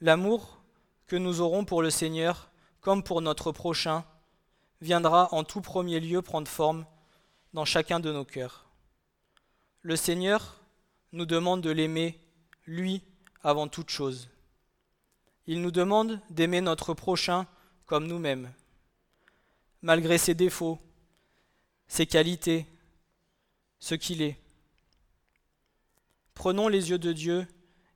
L'amour 0.00 0.60
que 1.06 1.16
nous 1.16 1.40
aurons 1.40 1.64
pour 1.64 1.82
le 1.82 1.90
Seigneur 1.90 2.50
comme 2.80 3.04
pour 3.04 3.20
notre 3.20 3.52
prochain 3.52 4.04
viendra 4.80 5.32
en 5.34 5.44
tout 5.44 5.60
premier 5.60 6.00
lieu 6.00 6.22
prendre 6.22 6.48
forme 6.48 6.86
dans 7.52 7.64
chacun 7.64 8.00
de 8.00 8.12
nos 8.12 8.24
cœurs. 8.24 8.66
Le 9.82 9.96
Seigneur 9.96 10.60
nous 11.12 11.26
demande 11.26 11.62
de 11.62 11.70
l'aimer, 11.70 12.20
lui, 12.66 13.02
avant 13.42 13.68
toute 13.68 13.90
chose. 13.90 14.28
Il 15.46 15.62
nous 15.62 15.70
demande 15.70 16.20
d'aimer 16.30 16.60
notre 16.60 16.94
prochain 16.94 17.46
comme 17.86 18.06
nous-mêmes, 18.06 18.52
malgré 19.82 20.18
ses 20.18 20.34
défauts, 20.34 20.78
ses 21.88 22.06
qualités, 22.06 22.66
ce 23.80 23.94
qu'il 23.94 24.22
est. 24.22 24.38
Prenons 26.34 26.68
les 26.68 26.90
yeux 26.90 26.98
de 26.98 27.12
Dieu 27.12 27.46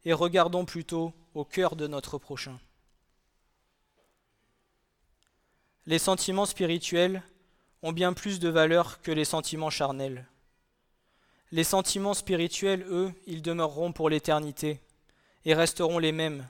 et 0.05 0.13
regardons 0.13 0.65
plutôt 0.65 1.15
au 1.35 1.45
cœur 1.45 1.77
de 1.77 1.87
notre 1.87 2.19
prochain. 2.19 2.59
Les 5.87 5.99
sentiments 5.99 6.47
spirituels 6.47 7.23
ont 7.85 7.93
bien 7.93 8.15
plus 8.15 8.41
de 8.41 8.49
valeur 8.49 9.03
que 9.03 9.13
les 9.13 9.27
sentiments 9.27 9.69
charnels. 9.69 10.27
Les 11.53 11.65
sentiments 11.65 12.15
spirituels, 12.15 12.85
eux, 12.89 13.13
ils 13.27 13.43
demeureront 13.43 13.93
pour 13.93 14.09
l'éternité 14.09 14.81
et 15.45 15.53
resteront 15.53 15.99
les 15.99 16.11
mêmes, 16.11 16.49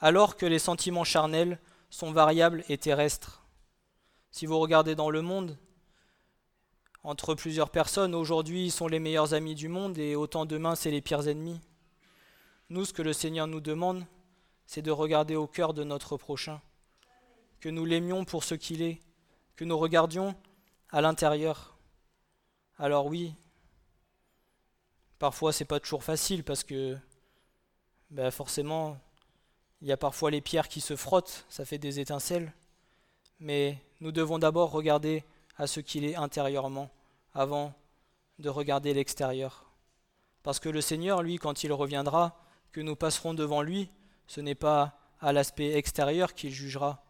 alors 0.00 0.36
que 0.36 0.44
les 0.44 0.58
sentiments 0.58 1.02
charnels 1.02 1.58
sont 1.88 2.12
variables 2.12 2.62
et 2.68 2.76
terrestres. 2.76 3.42
Si 4.30 4.44
vous 4.44 4.58
regardez 4.58 4.94
dans 4.94 5.08
le 5.08 5.22
monde, 5.22 5.56
entre 7.04 7.34
plusieurs 7.34 7.70
personnes. 7.70 8.14
Aujourd'hui, 8.14 8.66
ils 8.66 8.70
sont 8.70 8.86
les 8.86 8.98
meilleurs 8.98 9.32
amis 9.32 9.54
du 9.54 9.68
monde 9.68 9.96
et 9.96 10.14
autant 10.14 10.44
demain, 10.44 10.74
c'est 10.74 10.90
les 10.90 11.00
pires 11.00 11.26
ennemis. 11.26 11.58
Nous, 12.68 12.84
ce 12.84 12.92
que 12.92 13.00
le 13.00 13.14
Seigneur 13.14 13.46
nous 13.46 13.60
demande, 13.60 14.04
c'est 14.66 14.82
de 14.82 14.90
regarder 14.90 15.34
au 15.34 15.46
cœur 15.46 15.72
de 15.72 15.84
notre 15.84 16.18
prochain, 16.18 16.60
que 17.60 17.70
nous 17.70 17.86
l'aimions 17.86 18.26
pour 18.26 18.44
ce 18.44 18.54
qu'il 18.54 18.82
est, 18.82 19.00
que 19.58 19.64
nous 19.64 19.76
regardions 19.76 20.36
à 20.90 21.00
l'intérieur. 21.00 21.76
Alors 22.78 23.06
oui, 23.06 23.34
parfois 25.18 25.52
c'est 25.52 25.64
pas 25.64 25.80
toujours 25.80 26.04
facile 26.04 26.44
parce 26.44 26.62
que 26.62 26.96
ben 28.10 28.30
forcément, 28.30 28.96
il 29.82 29.88
y 29.88 29.92
a 29.92 29.96
parfois 29.96 30.30
les 30.30 30.40
pierres 30.40 30.68
qui 30.68 30.80
se 30.80 30.94
frottent, 30.94 31.44
ça 31.48 31.64
fait 31.64 31.76
des 31.76 31.98
étincelles, 31.98 32.52
mais 33.40 33.82
nous 34.00 34.12
devons 34.12 34.38
d'abord 34.38 34.70
regarder 34.70 35.24
à 35.56 35.66
ce 35.66 35.80
qu'il 35.80 36.04
est 36.04 36.14
intérieurement 36.14 36.88
avant 37.34 37.74
de 38.38 38.48
regarder 38.48 38.94
l'extérieur. 38.94 39.72
Parce 40.44 40.60
que 40.60 40.68
le 40.68 40.80
Seigneur, 40.80 41.20
lui, 41.20 41.38
quand 41.38 41.64
il 41.64 41.72
reviendra, 41.72 42.40
que 42.70 42.80
nous 42.80 42.94
passerons 42.94 43.34
devant 43.34 43.62
lui, 43.62 43.90
ce 44.28 44.40
n'est 44.40 44.54
pas 44.54 45.00
à 45.20 45.32
l'aspect 45.32 45.72
extérieur 45.72 46.34
qu'il 46.34 46.52
jugera, 46.52 47.04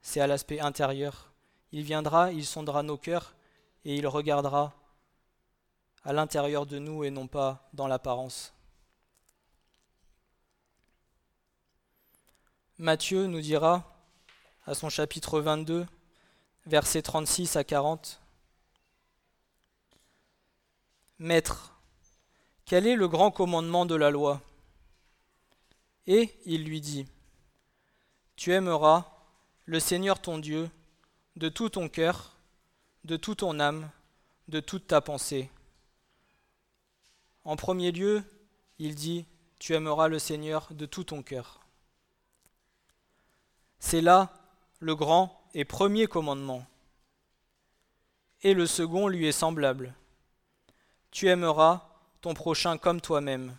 c'est 0.00 0.22
à 0.22 0.26
l'aspect 0.26 0.60
intérieur. 0.60 1.29
Il 1.72 1.82
viendra, 1.84 2.32
il 2.32 2.44
sondera 2.44 2.82
nos 2.82 2.96
cœurs 2.96 3.34
et 3.84 3.96
il 3.96 4.06
regardera 4.06 4.74
à 6.04 6.12
l'intérieur 6.12 6.66
de 6.66 6.78
nous 6.78 7.04
et 7.04 7.10
non 7.10 7.26
pas 7.26 7.68
dans 7.72 7.86
l'apparence. 7.86 8.52
Matthieu 12.78 13.26
nous 13.26 13.40
dira 13.40 13.94
à 14.66 14.74
son 14.74 14.88
chapitre 14.88 15.40
22, 15.40 15.86
versets 16.66 17.02
36 17.02 17.56
à 17.56 17.64
40. 17.64 18.20
Maître, 21.18 21.74
quel 22.64 22.86
est 22.86 22.96
le 22.96 23.06
grand 23.06 23.30
commandement 23.30 23.84
de 23.84 23.94
la 23.94 24.10
loi? 24.10 24.40
Et 26.06 26.34
il 26.46 26.64
lui 26.64 26.80
dit, 26.80 27.06
Tu 28.36 28.52
aimeras 28.52 29.10
le 29.66 29.78
Seigneur 29.78 30.20
ton 30.20 30.38
Dieu 30.38 30.70
de 31.36 31.48
tout 31.48 31.70
ton 31.70 31.88
cœur, 31.88 32.36
de 33.04 33.16
toute 33.16 33.38
ton 33.38 33.60
âme, 33.60 33.90
de 34.48 34.60
toute 34.60 34.86
ta 34.86 35.00
pensée. 35.00 35.50
En 37.44 37.56
premier 37.56 37.92
lieu, 37.92 38.22
il 38.78 38.94
dit, 38.94 39.26
tu 39.58 39.74
aimeras 39.74 40.08
le 40.08 40.18
Seigneur 40.18 40.68
de 40.72 40.86
tout 40.86 41.04
ton 41.04 41.22
cœur. 41.22 41.60
C'est 43.78 44.00
là 44.00 44.32
le 44.78 44.94
grand 44.94 45.40
et 45.54 45.64
premier 45.64 46.06
commandement. 46.06 46.64
Et 48.42 48.54
le 48.54 48.66
second 48.66 49.08
lui 49.08 49.26
est 49.26 49.32
semblable. 49.32 49.94
Tu 51.10 51.28
aimeras 51.28 51.88
ton 52.20 52.34
prochain 52.34 52.78
comme 52.78 53.00
toi-même. 53.00 53.56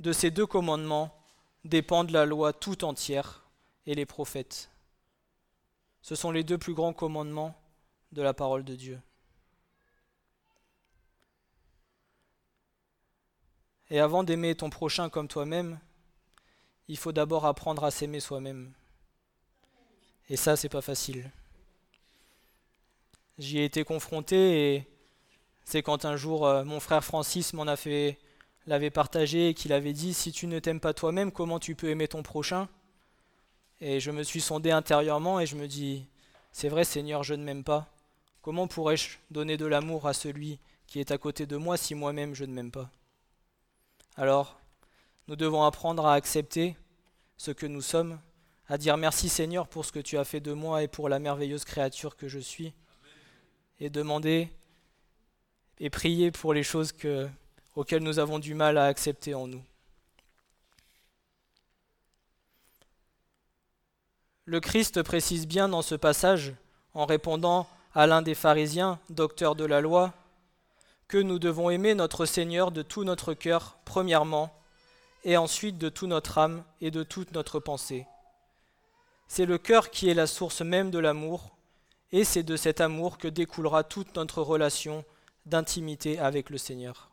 De 0.00 0.12
ces 0.12 0.30
deux 0.30 0.46
commandements 0.46 1.16
dépendent 1.64 2.10
la 2.10 2.26
loi 2.26 2.52
tout 2.52 2.84
entière 2.84 3.42
et 3.86 3.94
les 3.94 4.06
prophètes. 4.06 4.70
Ce 6.04 6.14
sont 6.14 6.30
les 6.30 6.44
deux 6.44 6.58
plus 6.58 6.74
grands 6.74 6.92
commandements 6.92 7.58
de 8.12 8.20
la 8.20 8.34
parole 8.34 8.62
de 8.62 8.74
Dieu. 8.74 9.00
Et 13.88 13.98
avant 14.00 14.22
d'aimer 14.22 14.54
ton 14.54 14.68
prochain 14.68 15.08
comme 15.08 15.28
toi-même, 15.28 15.80
il 16.88 16.98
faut 16.98 17.12
d'abord 17.12 17.46
apprendre 17.46 17.84
à 17.84 17.90
s'aimer 17.90 18.20
soi-même. 18.20 18.74
Et 20.28 20.36
ça, 20.36 20.56
c'est 20.56 20.68
pas 20.68 20.82
facile. 20.82 21.30
J'y 23.38 23.60
ai 23.60 23.64
été 23.64 23.82
confronté 23.82 24.74
et 24.74 24.86
c'est 25.64 25.82
quand 25.82 26.04
un 26.04 26.16
jour 26.16 26.46
euh, 26.46 26.64
mon 26.64 26.80
frère 26.80 27.02
Francis 27.02 27.54
m'en 27.54 27.66
a 27.66 27.76
fait 27.76 28.18
l'avait 28.66 28.90
partagé 28.90 29.48
et 29.48 29.54
qu'il 29.54 29.72
avait 29.72 29.94
dit 29.94 30.12
si 30.12 30.32
tu 30.32 30.48
ne 30.48 30.58
t'aimes 30.58 30.80
pas 30.80 30.92
toi-même, 30.92 31.32
comment 31.32 31.58
tu 31.58 31.74
peux 31.74 31.88
aimer 31.88 32.08
ton 32.08 32.22
prochain? 32.22 32.68
Et 33.80 34.00
je 34.00 34.10
me 34.10 34.22
suis 34.22 34.40
sondé 34.40 34.70
intérieurement 34.70 35.40
et 35.40 35.46
je 35.46 35.56
me 35.56 35.68
dis 35.68 36.06
c'est 36.52 36.68
vrai 36.68 36.84
Seigneur, 36.84 37.24
je 37.24 37.34
ne 37.34 37.42
m'aime 37.42 37.64
pas. 37.64 37.88
Comment 38.40 38.68
pourrais-je 38.68 39.16
donner 39.30 39.56
de 39.56 39.66
l'amour 39.66 40.06
à 40.06 40.14
celui 40.14 40.58
qui 40.86 41.00
est 41.00 41.10
à 41.10 41.18
côté 41.18 41.46
de 41.46 41.56
moi 41.56 41.76
si 41.76 41.94
moi-même 41.94 42.34
je 42.34 42.44
ne 42.44 42.52
m'aime 42.52 42.70
pas? 42.70 42.90
Alors, 44.16 44.60
nous 45.26 45.36
devons 45.36 45.64
apprendre 45.64 46.06
à 46.06 46.14
accepter 46.14 46.76
ce 47.36 47.50
que 47.50 47.66
nous 47.66 47.80
sommes, 47.80 48.20
à 48.68 48.78
dire 48.78 48.96
merci 48.96 49.28
Seigneur 49.28 49.66
pour 49.66 49.84
ce 49.84 49.92
que 49.92 49.98
tu 49.98 50.16
as 50.18 50.24
fait 50.24 50.40
de 50.40 50.52
moi 50.52 50.82
et 50.82 50.88
pour 50.88 51.08
la 51.08 51.18
merveilleuse 51.18 51.64
créature 51.64 52.16
que 52.16 52.28
je 52.28 52.38
suis, 52.38 52.72
et 53.80 53.90
demander 53.90 54.48
et 55.80 55.90
prier 55.90 56.30
pour 56.30 56.54
les 56.54 56.62
choses 56.62 56.92
que, 56.92 57.28
auxquelles 57.74 58.02
nous 58.02 58.20
avons 58.20 58.38
du 58.38 58.54
mal 58.54 58.78
à 58.78 58.84
accepter 58.84 59.34
en 59.34 59.48
nous. 59.48 59.64
Le 64.46 64.60
Christ 64.60 65.02
précise 65.02 65.46
bien 65.46 65.70
dans 65.70 65.80
ce 65.80 65.94
passage, 65.94 66.52
en 66.92 67.06
répondant 67.06 67.66
à 67.94 68.06
l'un 68.06 68.20
des 68.20 68.34
pharisiens, 68.34 68.98
docteur 69.08 69.56
de 69.56 69.64
la 69.64 69.80
loi, 69.80 70.12
que 71.08 71.16
nous 71.16 71.38
devons 71.38 71.70
aimer 71.70 71.94
notre 71.94 72.26
Seigneur 72.26 72.70
de 72.70 72.82
tout 72.82 73.04
notre 73.04 73.32
cœur, 73.32 73.78
premièrement, 73.86 74.54
et 75.24 75.38
ensuite 75.38 75.78
de 75.78 75.88
toute 75.88 76.10
notre 76.10 76.36
âme 76.36 76.62
et 76.82 76.90
de 76.90 77.02
toute 77.02 77.32
notre 77.32 77.58
pensée. 77.58 78.06
C'est 79.28 79.46
le 79.46 79.56
cœur 79.56 79.90
qui 79.90 80.10
est 80.10 80.14
la 80.14 80.26
source 80.26 80.60
même 80.60 80.90
de 80.90 80.98
l'amour, 80.98 81.56
et 82.12 82.24
c'est 82.24 82.42
de 82.42 82.56
cet 82.56 82.82
amour 82.82 83.16
que 83.16 83.28
découlera 83.28 83.82
toute 83.82 84.14
notre 84.14 84.42
relation 84.42 85.06
d'intimité 85.46 86.18
avec 86.18 86.50
le 86.50 86.58
Seigneur. 86.58 87.10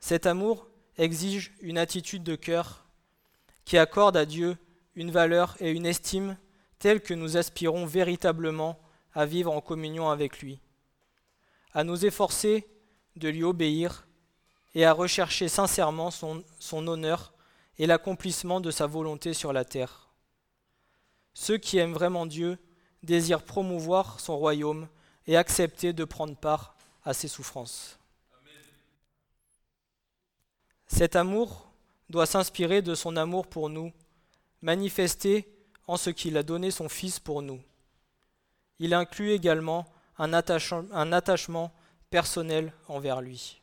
Cet 0.00 0.24
amour 0.24 0.66
exige 0.96 1.52
une 1.60 1.76
attitude 1.76 2.22
de 2.22 2.36
cœur 2.36 2.86
qui 3.66 3.76
accorde 3.76 4.16
à 4.16 4.24
Dieu 4.24 4.56
une 4.98 5.12
valeur 5.12 5.56
et 5.60 5.70
une 5.70 5.86
estime 5.86 6.36
telles 6.80 7.00
que 7.00 7.14
nous 7.14 7.36
aspirons 7.36 7.86
véritablement 7.86 8.80
à 9.14 9.26
vivre 9.26 9.52
en 9.52 9.60
communion 9.60 10.10
avec 10.10 10.40
lui, 10.40 10.58
à 11.72 11.84
nous 11.84 12.04
efforcer 12.04 12.66
de 13.14 13.28
lui 13.28 13.44
obéir 13.44 14.08
et 14.74 14.84
à 14.84 14.92
rechercher 14.92 15.46
sincèrement 15.46 16.10
son, 16.10 16.42
son 16.58 16.84
honneur 16.88 17.32
et 17.78 17.86
l'accomplissement 17.86 18.60
de 18.60 18.72
sa 18.72 18.88
volonté 18.88 19.34
sur 19.34 19.52
la 19.52 19.64
terre. 19.64 20.08
Ceux 21.32 21.58
qui 21.58 21.78
aiment 21.78 21.94
vraiment 21.94 22.26
Dieu 22.26 22.58
désirent 23.04 23.44
promouvoir 23.44 24.18
son 24.18 24.36
royaume 24.36 24.88
et 25.28 25.36
accepter 25.36 25.92
de 25.92 26.04
prendre 26.04 26.34
part 26.34 26.74
à 27.04 27.14
ses 27.14 27.28
souffrances. 27.28 28.00
Cet 30.88 31.14
amour 31.14 31.70
doit 32.10 32.26
s'inspirer 32.26 32.82
de 32.82 32.96
son 32.96 33.16
amour 33.16 33.46
pour 33.46 33.70
nous, 33.70 33.92
manifesté 34.62 35.48
en 35.86 35.96
ce 35.96 36.10
qu'il 36.10 36.36
a 36.36 36.42
donné 36.42 36.70
son 36.70 36.88
Fils 36.88 37.18
pour 37.18 37.42
nous. 37.42 37.60
Il 38.78 38.94
inclut 38.94 39.30
également 39.30 39.86
un 40.18 40.32
attachement, 40.32 41.72
personnel 42.10 42.72
envers 42.88 43.20
lui. 43.20 43.60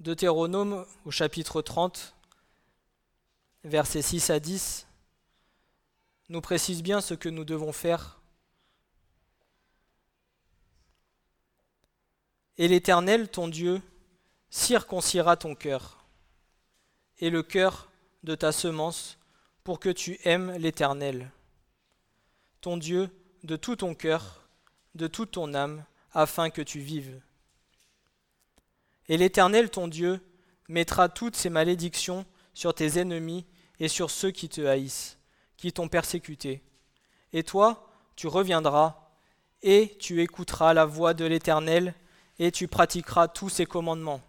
Deutéronome 0.00 0.84
au 1.04 1.10
chapitre 1.10 1.62
30 1.62 2.14
versets 3.64 4.02
6 4.02 4.30
à 4.30 4.40
10, 4.40 4.86
nous 6.28 6.40
précise 6.40 6.82
bien 6.82 7.00
ce 7.00 7.14
que 7.14 7.28
nous 7.28 7.44
devons 7.44 7.72
faire. 7.72 8.21
Et 12.58 12.68
l'Éternel, 12.68 13.28
ton 13.28 13.48
Dieu, 13.48 13.80
circoncira 14.50 15.36
ton 15.36 15.54
cœur 15.54 16.04
et 17.18 17.30
le 17.30 17.42
cœur 17.42 17.90
de 18.24 18.34
ta 18.34 18.52
semence 18.52 19.18
pour 19.64 19.78
que 19.78 19.88
tu 19.88 20.18
aimes 20.24 20.52
l'Éternel, 20.58 21.30
ton 22.60 22.76
Dieu, 22.76 23.10
de 23.44 23.56
tout 23.56 23.76
ton 23.76 23.94
cœur, 23.94 24.48
de 24.94 25.06
toute 25.06 25.32
ton 25.32 25.54
âme, 25.54 25.84
afin 26.12 26.50
que 26.50 26.62
tu 26.62 26.80
vives. 26.80 27.20
Et 29.08 29.16
l'Éternel, 29.16 29.70
ton 29.70 29.88
Dieu, 29.88 30.20
mettra 30.68 31.08
toutes 31.08 31.36
ces 31.36 31.48
malédictions 31.48 32.26
sur 32.54 32.74
tes 32.74 32.98
ennemis 32.98 33.46
et 33.78 33.88
sur 33.88 34.10
ceux 34.10 34.30
qui 34.30 34.48
te 34.48 34.60
haïssent, 34.60 35.16
qui 35.56 35.72
t'ont 35.72 35.88
persécuté. 35.88 36.62
Et 37.32 37.44
toi, 37.44 37.88
tu 38.16 38.26
reviendras, 38.26 39.10
et 39.62 39.96
tu 39.98 40.22
écouteras 40.22 40.74
la 40.74 40.84
voix 40.84 41.14
de 41.14 41.24
l'Éternel, 41.24 41.94
et 42.38 42.50
tu 42.50 42.68
pratiqueras 42.68 43.28
tous 43.28 43.48
ses 43.48 43.66
commandements 43.66 44.20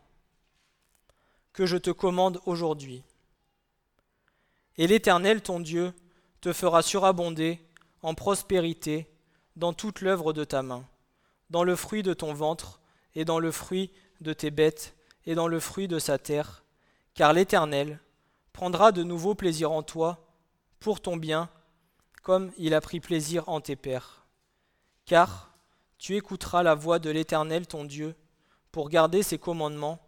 que 1.53 1.65
je 1.65 1.77
te 1.77 1.91
commande 1.91 2.41
aujourd'hui. 2.45 3.03
Et 4.77 4.87
l'Éternel, 4.87 5.41
ton 5.41 5.59
Dieu, 5.59 5.93
te 6.41 6.51
fera 6.51 6.81
surabonder 6.81 7.59
en 8.01 8.15
prospérité 8.15 9.07
dans 9.55 9.71
toute 9.71 10.01
l'œuvre 10.01 10.33
de 10.33 10.43
ta 10.43 10.63
main, 10.63 10.85
dans 11.51 11.63
le 11.63 11.75
fruit 11.75 12.03
de 12.03 12.13
ton 12.13 12.33
ventre, 12.33 12.81
et 13.15 13.25
dans 13.25 13.39
le 13.39 13.51
fruit 13.51 13.91
de 14.21 14.33
tes 14.33 14.49
bêtes, 14.49 14.95
et 15.25 15.35
dans 15.35 15.47
le 15.47 15.59
fruit 15.59 15.87
de 15.87 15.99
sa 15.99 16.17
terre, 16.17 16.63
car 17.13 17.33
l'Éternel, 17.33 17.99
prendra 18.51 18.91
de 18.91 19.03
nouveau 19.03 19.35
plaisir 19.35 19.71
en 19.71 19.83
toi, 19.83 20.25
pour 20.79 21.01
ton 21.01 21.15
bien, 21.15 21.49
comme 22.23 22.51
il 22.57 22.73
a 22.73 22.81
pris 22.81 22.99
plaisir 22.99 23.47
en 23.47 23.61
tes 23.61 23.75
pères. 23.75 24.25
Car 25.05 25.52
tu 26.03 26.17
écouteras 26.17 26.63
la 26.63 26.75
voix 26.75 26.99
de 26.99 27.09
l'Éternel 27.09 27.65
ton 27.65 27.85
Dieu, 27.85 28.13
pour 28.73 28.89
garder 28.89 29.23
ses 29.23 29.39
commandements 29.39 30.05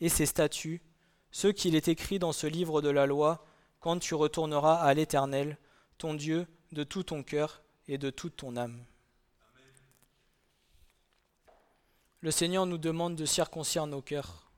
et 0.00 0.08
ses 0.08 0.26
statuts, 0.26 0.82
ceux 1.30 1.52
qu'il 1.52 1.76
est 1.76 1.86
écrit 1.86 2.18
dans 2.18 2.32
ce 2.32 2.48
livre 2.48 2.82
de 2.82 2.88
la 2.88 3.06
loi, 3.06 3.46
quand 3.78 4.00
tu 4.00 4.16
retourneras 4.16 4.80
à 4.80 4.92
l'Éternel, 4.94 5.56
ton 5.96 6.14
Dieu, 6.14 6.48
de 6.72 6.82
tout 6.82 7.04
ton 7.04 7.22
cœur 7.22 7.62
et 7.86 7.98
de 7.98 8.10
toute 8.10 8.34
ton 8.34 8.56
âme. 8.56 8.84
Le 12.20 12.32
Seigneur 12.32 12.66
nous 12.66 12.76
demande 12.76 13.14
de 13.14 13.24
circoncire 13.24 13.86
nos 13.86 14.02
cœurs. 14.02 14.50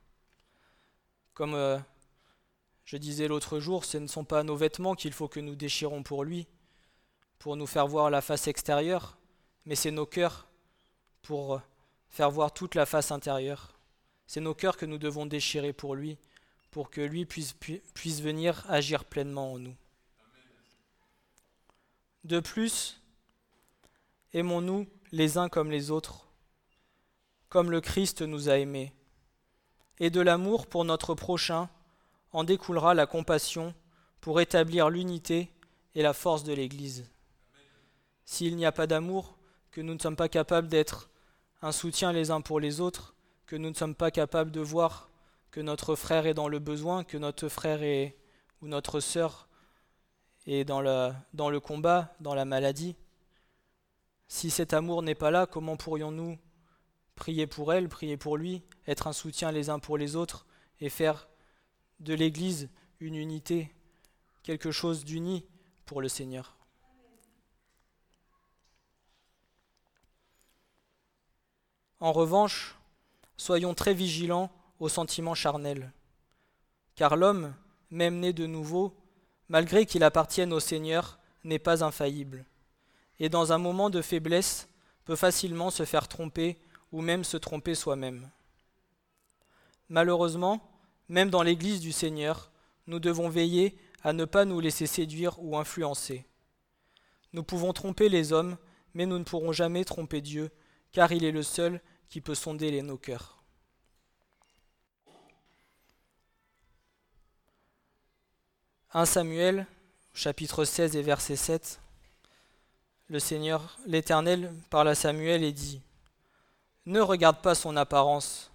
Comme 1.35 1.53
euh, 1.53 1.77
je 2.85 2.97
disais 2.97 3.27
l'autre 3.27 3.59
jour, 3.59 3.85
ce 3.85 3.99
ne 3.99 4.07
sont 4.07 4.25
pas 4.25 4.41
nos 4.41 4.55
vêtements 4.55 4.95
qu'il 4.95 5.13
faut 5.13 5.27
que 5.27 5.39
nous 5.39 5.55
déchirons 5.55 6.01
pour 6.01 6.23
lui, 6.23 6.47
pour 7.37 7.55
nous 7.55 7.67
faire 7.67 7.85
voir 7.85 8.09
la 8.09 8.21
face 8.21 8.47
extérieure, 8.47 9.19
mais 9.67 9.75
c'est 9.75 9.91
nos 9.91 10.07
cœurs 10.07 10.47
pour 11.21 11.61
faire 12.09 12.31
voir 12.31 12.53
toute 12.53 12.75
la 12.75 12.85
face 12.85 13.11
intérieure. 13.11 13.73
C'est 14.27 14.41
nos 14.41 14.53
cœurs 14.53 14.77
que 14.77 14.85
nous 14.85 14.97
devons 14.97 15.25
déchirer 15.25 15.73
pour 15.73 15.95
lui, 15.95 16.17
pour 16.71 16.89
que 16.89 17.01
lui 17.01 17.25
puisse, 17.25 17.55
venir 18.21 18.65
agir 18.69 19.05
pleinement 19.05 19.53
en 19.53 19.59
nous. 19.59 19.75
De 22.23 22.39
plus, 22.39 23.01
aimons-nous 24.33 24.87
les 25.11 25.37
uns 25.37 25.49
comme 25.49 25.71
les 25.71 25.91
autres, 25.91 26.27
comme 27.49 27.71
le 27.71 27.81
Christ 27.81 28.21
nous 28.21 28.49
a 28.49 28.57
aimés, 28.57 28.93
et 29.99 30.09
de 30.09 30.21
l'amour 30.21 30.67
pour 30.67 30.85
notre 30.85 31.13
prochain 31.13 31.69
en 32.31 32.43
découlera 32.43 32.93
la 32.93 33.05
compassion 33.05 33.73
pour 34.21 34.39
établir 34.39 34.89
l'unité 34.89 35.51
et 35.95 36.01
la 36.01 36.13
force 36.13 36.43
de 36.43 36.53
l'Église. 36.53 37.09
S'il 38.23 38.55
n'y 38.55 38.65
a 38.65 38.71
pas 38.71 38.87
d'amour, 38.87 39.37
que 39.71 39.81
nous 39.81 39.93
ne 39.93 39.99
sommes 39.99 40.15
pas 40.15 40.29
capables 40.29 40.67
d'être 40.67 41.09
un 41.61 41.71
soutien 41.71 42.11
les 42.11 42.31
uns 42.31 42.41
pour 42.41 42.59
les 42.59 42.79
autres, 42.79 43.15
que 43.45 43.55
nous 43.55 43.69
ne 43.69 43.75
sommes 43.75 43.95
pas 43.95 44.11
capables 44.11 44.51
de 44.51 44.61
voir 44.61 45.09
que 45.51 45.59
notre 45.59 45.95
frère 45.95 46.25
est 46.25 46.33
dans 46.33 46.47
le 46.47 46.59
besoin, 46.59 47.03
que 47.03 47.17
notre 47.17 47.49
frère 47.49 47.83
est, 47.83 48.17
ou 48.61 48.67
notre 48.67 48.99
sœur 48.99 49.47
est 50.47 50.63
dans 50.63 50.81
le, 50.81 51.11
dans 51.33 51.49
le 51.49 51.59
combat, 51.59 52.13
dans 52.19 52.33
la 52.33 52.45
maladie, 52.45 52.95
Si 54.27 54.49
cet 54.49 54.73
amour 54.73 55.03
n'est 55.03 55.15
pas 55.15 55.29
là, 55.29 55.45
comment 55.45 55.75
pourrions-nous 55.75 56.39
prier 57.15 57.47
pour 57.47 57.73
elle, 57.73 57.89
prier 57.89 58.15
pour 58.15 58.37
lui, 58.37 58.63
être 58.87 59.07
un 59.07 59.13
soutien 59.13 59.51
les 59.51 59.69
uns 59.69 59.79
pour 59.79 59.97
les 59.97 60.15
autres 60.15 60.45
et 60.79 60.89
faire 60.89 61.27
de 61.99 62.13
l'Église 62.13 62.69
une 63.01 63.15
unité, 63.15 63.71
quelque 64.43 64.71
chose 64.71 65.03
d'uni 65.03 65.45
pour 65.85 66.01
le 66.01 66.07
Seigneur? 66.07 66.60
En 72.01 72.13
revanche, 72.13 72.75
soyons 73.37 73.75
très 73.75 73.93
vigilants 73.93 74.51
aux 74.79 74.89
sentiments 74.89 75.35
charnels, 75.35 75.93
car 76.95 77.15
l'homme, 77.15 77.53
même 77.91 78.19
né 78.19 78.33
de 78.33 78.47
nouveau, 78.47 78.97
malgré 79.49 79.85
qu'il 79.85 80.03
appartienne 80.03 80.51
au 80.51 80.59
Seigneur, 80.59 81.19
n'est 81.43 81.59
pas 81.59 81.83
infaillible, 81.83 82.43
et 83.19 83.29
dans 83.29 83.53
un 83.53 83.59
moment 83.59 83.91
de 83.91 84.01
faiblesse 84.01 84.67
peut 85.05 85.15
facilement 85.15 85.69
se 85.69 85.85
faire 85.85 86.07
tromper 86.07 86.57
ou 86.91 87.01
même 87.01 87.23
se 87.23 87.37
tromper 87.37 87.75
soi-même. 87.75 88.31
Malheureusement, 89.87 90.59
même 91.07 91.29
dans 91.29 91.43
l'Église 91.43 91.81
du 91.81 91.91
Seigneur, 91.91 92.49
nous 92.87 92.99
devons 92.99 93.29
veiller 93.29 93.77
à 94.03 94.11
ne 94.11 94.25
pas 94.25 94.45
nous 94.45 94.59
laisser 94.59 94.87
séduire 94.87 95.35
ou 95.37 95.55
influencer. 95.55 96.25
Nous 97.33 97.43
pouvons 97.43 97.73
tromper 97.73 98.09
les 98.09 98.33
hommes, 98.33 98.57
mais 98.95 99.05
nous 99.05 99.19
ne 99.19 99.23
pourrons 99.23 99.51
jamais 99.51 99.85
tromper 99.85 100.21
Dieu, 100.21 100.49
car 100.91 101.11
il 101.11 101.23
est 101.23 101.31
le 101.31 101.43
seul 101.43 101.79
qui 102.11 102.21
peut 102.21 102.35
sonder 102.35 102.69
les, 102.71 102.83
nos 102.83 102.97
cœurs. 102.97 103.37
«1 108.93 109.05
Samuel, 109.05 109.65
chapitre 110.13 110.65
16 110.65 110.97
et 110.97 111.01
verset 111.01 111.37
7. 111.37 111.79
Le 113.07 113.19
Seigneur, 113.19 113.77
l'Éternel, 113.87 114.53
parle 114.69 114.89
à 114.89 114.95
Samuel 114.95 115.41
et 115.45 115.53
dit 115.53 115.81
Ne 116.85 116.99
regarde 116.99 117.41
pas 117.41 117.55
son 117.55 117.77
apparence, 117.77 118.51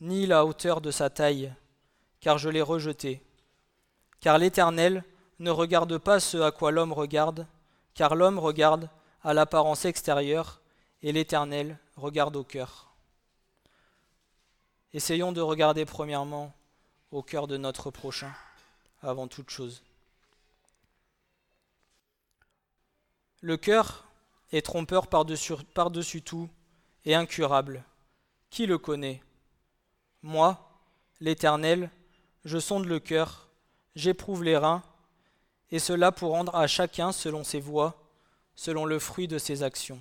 ni 0.00 0.24
la 0.24 0.46
hauteur 0.46 0.80
de 0.80 0.92
sa 0.92 1.10
taille, 1.10 1.52
car 2.20 2.38
je 2.38 2.48
l'ai 2.48 2.62
rejeté. 2.62 3.20
Car 4.20 4.38
l'Éternel 4.38 5.02
ne 5.40 5.50
regarde 5.50 5.98
pas 5.98 6.20
ce 6.20 6.36
à 6.36 6.52
quoi 6.52 6.70
l'homme 6.70 6.92
regarde, 6.92 7.48
car 7.94 8.14
l'homme 8.14 8.38
regarde 8.38 8.88
à 9.24 9.34
l'apparence 9.34 9.86
extérieure, 9.86 10.60
et 11.02 11.10
l'Éternel 11.10 11.80
regarde 11.96 12.36
au 12.36 12.44
cœur. 12.44 12.90
Essayons 14.92 15.32
de 15.32 15.40
regarder 15.40 15.84
premièrement 15.84 16.52
au 17.10 17.22
cœur 17.22 17.46
de 17.46 17.56
notre 17.56 17.90
prochain, 17.90 18.32
avant 19.02 19.28
toute 19.28 19.50
chose. 19.50 19.82
Le 23.40 23.56
cœur 23.56 24.04
est 24.52 24.62
trompeur 24.62 25.06
par-dessus 25.08 26.22
tout 26.22 26.48
et 27.04 27.14
incurable. 27.14 27.84
Qui 28.50 28.66
le 28.66 28.78
connaît? 28.78 29.22
Moi, 30.22 30.58
l'Éternel, 31.20 31.90
je 32.44 32.58
sonde 32.58 32.86
le 32.86 33.00
cœur, 33.00 33.48
j'éprouve 33.96 34.44
les 34.44 34.56
reins, 34.56 34.82
et 35.70 35.78
cela 35.78 36.12
pour 36.12 36.30
rendre 36.30 36.54
à 36.54 36.66
chacun 36.66 37.12
selon 37.12 37.42
ses 37.42 37.60
voies, 37.60 38.00
selon 38.54 38.84
le 38.84 38.98
fruit 38.98 39.28
de 39.28 39.38
ses 39.38 39.62
actions. 39.62 40.00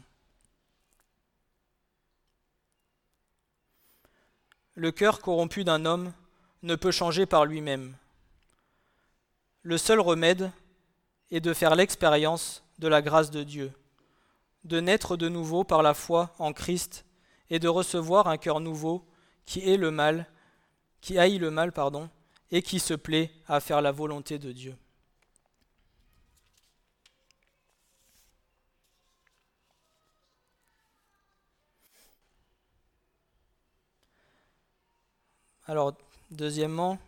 Le 4.75 4.91
cœur 4.91 5.21
corrompu 5.21 5.63
d'un 5.63 5.85
homme 5.85 6.13
ne 6.63 6.75
peut 6.75 6.91
changer 6.91 7.27
par 7.27 7.45
lui-même. 7.45 7.95
Le 9.61 9.77
seul 9.77 9.99
remède 9.99 10.51
est 11.29 11.41
de 11.41 11.53
faire 11.53 11.75
l'expérience 11.75 12.63
de 12.79 12.87
la 12.87 13.03
grâce 13.03 13.29
de 13.29 13.43
Dieu, 13.43 13.71
de 14.63 14.79
naître 14.79 15.15
de 15.15 15.29
nouveau 15.29 15.63
par 15.63 15.83
la 15.83 15.93
foi 15.93 16.33
en 16.39 16.53
Christ 16.53 17.05
et 17.51 17.59
de 17.59 17.67
recevoir 17.67 18.27
un 18.27 18.37
cœur 18.37 18.59
nouveau 18.59 19.05
qui 19.45 19.69
est 19.69 19.77
le 19.77 19.91
mal, 19.91 20.27
qui 21.01 21.19
haït 21.19 21.37
le 21.37 21.51
mal, 21.51 21.71
pardon, 21.71 22.09
et 22.49 22.63
qui 22.63 22.79
se 22.79 22.95
plaît 22.95 23.31
à 23.47 23.59
faire 23.59 23.81
la 23.81 23.91
volonté 23.91 24.39
de 24.39 24.51
Dieu. 24.51 24.75
Alors, 35.65 35.93
deuxièmement, 36.29 36.99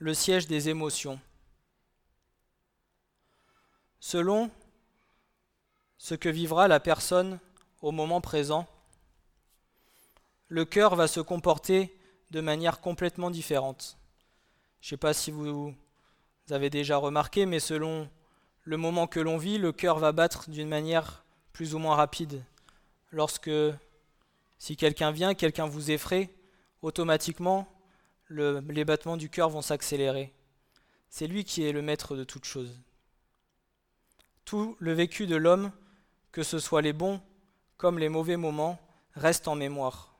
le 0.00 0.14
siège 0.14 0.48
des 0.48 0.68
émotions. 0.68 1.20
Selon 4.00 4.50
ce 5.96 6.16
que 6.16 6.28
vivra 6.28 6.66
la 6.66 6.80
personne 6.80 7.38
au 7.82 7.92
moment 7.92 8.20
présent, 8.20 8.66
le 10.48 10.64
cœur 10.64 10.96
va 10.96 11.06
se 11.06 11.20
comporter 11.20 11.96
de 12.32 12.40
manière 12.40 12.80
complètement 12.80 13.30
différente. 13.30 13.96
Je 14.80 14.88
ne 14.88 14.90
sais 14.90 14.96
pas 14.96 15.14
si 15.14 15.30
vous 15.30 15.72
avez 16.50 16.70
déjà 16.70 16.96
remarqué, 16.96 17.46
mais 17.46 17.60
selon 17.60 18.10
le 18.64 18.76
moment 18.76 19.06
que 19.06 19.20
l'on 19.20 19.38
vit, 19.38 19.56
le 19.56 19.70
cœur 19.70 20.00
va 20.00 20.10
battre 20.10 20.50
d'une 20.50 20.68
manière 20.68 21.24
plus 21.52 21.76
ou 21.76 21.78
moins 21.78 21.94
rapide. 21.94 22.42
Lorsque, 23.12 23.50
si 24.58 24.76
quelqu'un 24.76 25.12
vient, 25.12 25.34
quelqu'un 25.34 25.66
vous 25.66 25.92
effraie, 25.92 26.34
automatiquement, 26.82 27.68
les 28.30 28.84
battements 28.84 29.16
du 29.16 29.30
cœur 29.30 29.50
vont 29.50 29.62
s'accélérer. 29.62 30.32
C'est 31.08 31.26
lui 31.26 31.44
qui 31.44 31.64
est 31.64 31.72
le 31.72 31.82
maître 31.82 32.16
de 32.16 32.24
toutes 32.24 32.44
choses. 32.44 32.80
Tout 34.44 34.76
le 34.78 34.92
vécu 34.92 35.26
de 35.26 35.36
l'homme, 35.36 35.70
que 36.32 36.42
ce 36.42 36.58
soit 36.58 36.82
les 36.82 36.92
bons 36.92 37.20
comme 37.76 37.98
les 37.98 38.08
mauvais 38.08 38.36
moments, 38.36 38.78
reste 39.14 39.48
en 39.48 39.54
mémoire, 39.54 40.16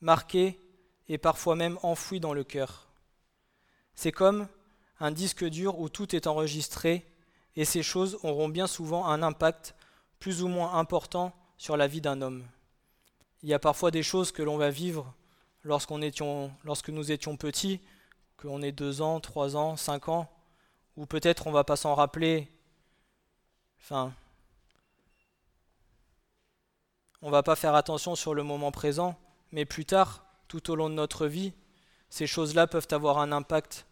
marqué 0.00 0.60
et 1.08 1.18
parfois 1.18 1.56
même 1.56 1.78
enfoui 1.82 2.20
dans 2.20 2.34
le 2.34 2.44
cœur. 2.44 2.88
C'est 3.94 4.12
comme 4.12 4.48
un 5.00 5.10
disque 5.10 5.44
dur 5.44 5.78
où 5.78 5.88
tout 5.88 6.14
est 6.14 6.26
enregistré 6.26 7.06
et 7.54 7.64
ces 7.64 7.82
choses 7.82 8.18
auront 8.22 8.48
bien 8.48 8.66
souvent 8.66 9.06
un 9.06 9.22
impact 9.22 9.74
plus 10.18 10.42
ou 10.42 10.48
moins 10.48 10.74
important 10.74 11.34
sur 11.56 11.76
la 11.76 11.86
vie 11.86 12.00
d'un 12.00 12.20
homme. 12.22 12.46
Il 13.42 13.48
y 13.48 13.54
a 13.54 13.58
parfois 13.58 13.90
des 13.90 14.02
choses 14.02 14.32
que 14.32 14.42
l'on 14.42 14.56
va 14.56 14.70
vivre 14.70 15.14
lorsque 15.66 16.88
nous 16.88 17.12
étions 17.12 17.36
petits, 17.36 17.80
qu'on 18.36 18.62
ait 18.62 18.72
deux 18.72 19.02
ans, 19.02 19.20
trois 19.20 19.56
ans, 19.56 19.76
cinq 19.76 20.08
ans, 20.08 20.30
ou 20.96 21.06
peut-être 21.06 21.46
on 21.46 21.52
va 21.52 21.64
pas 21.64 21.76
s'en 21.76 21.94
rappeler. 21.94 22.50
Enfin, 23.80 24.12
on 27.22 27.30
va 27.30 27.42
pas 27.42 27.56
faire 27.56 27.74
attention 27.74 28.14
sur 28.14 28.34
le 28.34 28.42
moment 28.42 28.72
présent, 28.72 29.18
mais 29.52 29.64
plus 29.64 29.84
tard, 29.84 30.24
tout 30.48 30.70
au 30.70 30.76
long 30.76 30.88
de 30.88 30.94
notre 30.94 31.26
vie, 31.26 31.52
ces 32.08 32.26
choses-là 32.26 32.66
peuvent 32.66 32.88
avoir 32.90 33.18
un 33.18 33.32
impact 33.32 33.86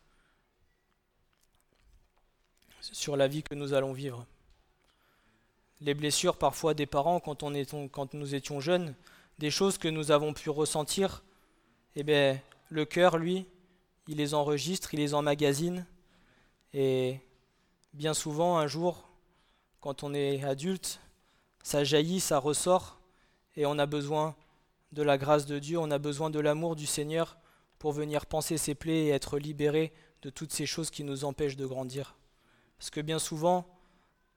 sur 2.81 3.17
la 3.17 3.29
vie 3.29 3.43
que 3.43 3.55
nous 3.55 3.73
allons 3.73 3.93
vivre. 3.93 4.27
Les 5.81 5.95
blessures 5.95 6.37
parfois 6.37 6.75
des 6.75 6.87
parents 6.87 7.19
quand, 7.19 7.43
on 7.43 7.89
quand 7.89 8.15
nous 8.15 8.35
étions 8.35 8.61
jeunes, 8.61 8.95
des 9.39 9.51
choses 9.51 9.79
que 9.79 9.89
nous 9.89 10.11
avons 10.11 10.33
pu 10.33 10.51
ressentir 10.51 11.23
eh 11.97 12.03
bien, 12.03 12.41
le 12.71 12.85
cœur, 12.85 13.19
lui, 13.19 13.47
il 14.09 14.17
les 14.17 14.35
enregistre, 14.35 14.95
il 14.95 15.01
les 15.01 15.15
emmagasine. 15.15 15.87
Et 16.73 17.21
bien 17.93 18.15
souvent, 18.15 18.59
un 18.59 18.67
jour, 18.67 19.09
quand 19.81 20.03
on 20.03 20.13
est 20.15 20.43
adulte, 20.45 21.01
ça 21.63 21.85
jaillit, 21.85 22.21
ça 22.21 22.39
ressort, 22.39 22.99
et 23.57 23.67
on 23.67 23.79
a 23.79 23.87
besoin 23.87 24.35
de 24.93 25.03
la 25.03 25.19
grâce 25.19 25.47
de 25.47 25.59
Dieu, 25.59 25.79
on 25.79 25.91
a 25.91 25.99
besoin 25.99 26.31
de 26.31 26.41
l'amour 26.41 26.77
du 26.77 26.87
Seigneur 26.87 27.37
pour 27.79 27.93
venir 27.93 28.27
penser 28.27 28.59
ses 28.59 28.75
plaies 28.75 29.07
et 29.07 29.11
être 29.11 29.39
libéré 29.39 29.93
de 30.23 30.31
toutes 30.31 30.53
ces 30.53 30.67
choses 30.67 30.91
qui 30.91 31.05
nous 31.05 31.25
empêchent 31.25 31.57
de 31.57 31.67
grandir. 31.67 32.17
Parce 32.79 32.91
que 32.91 33.01
bien 33.01 33.19
souvent, 33.19 33.67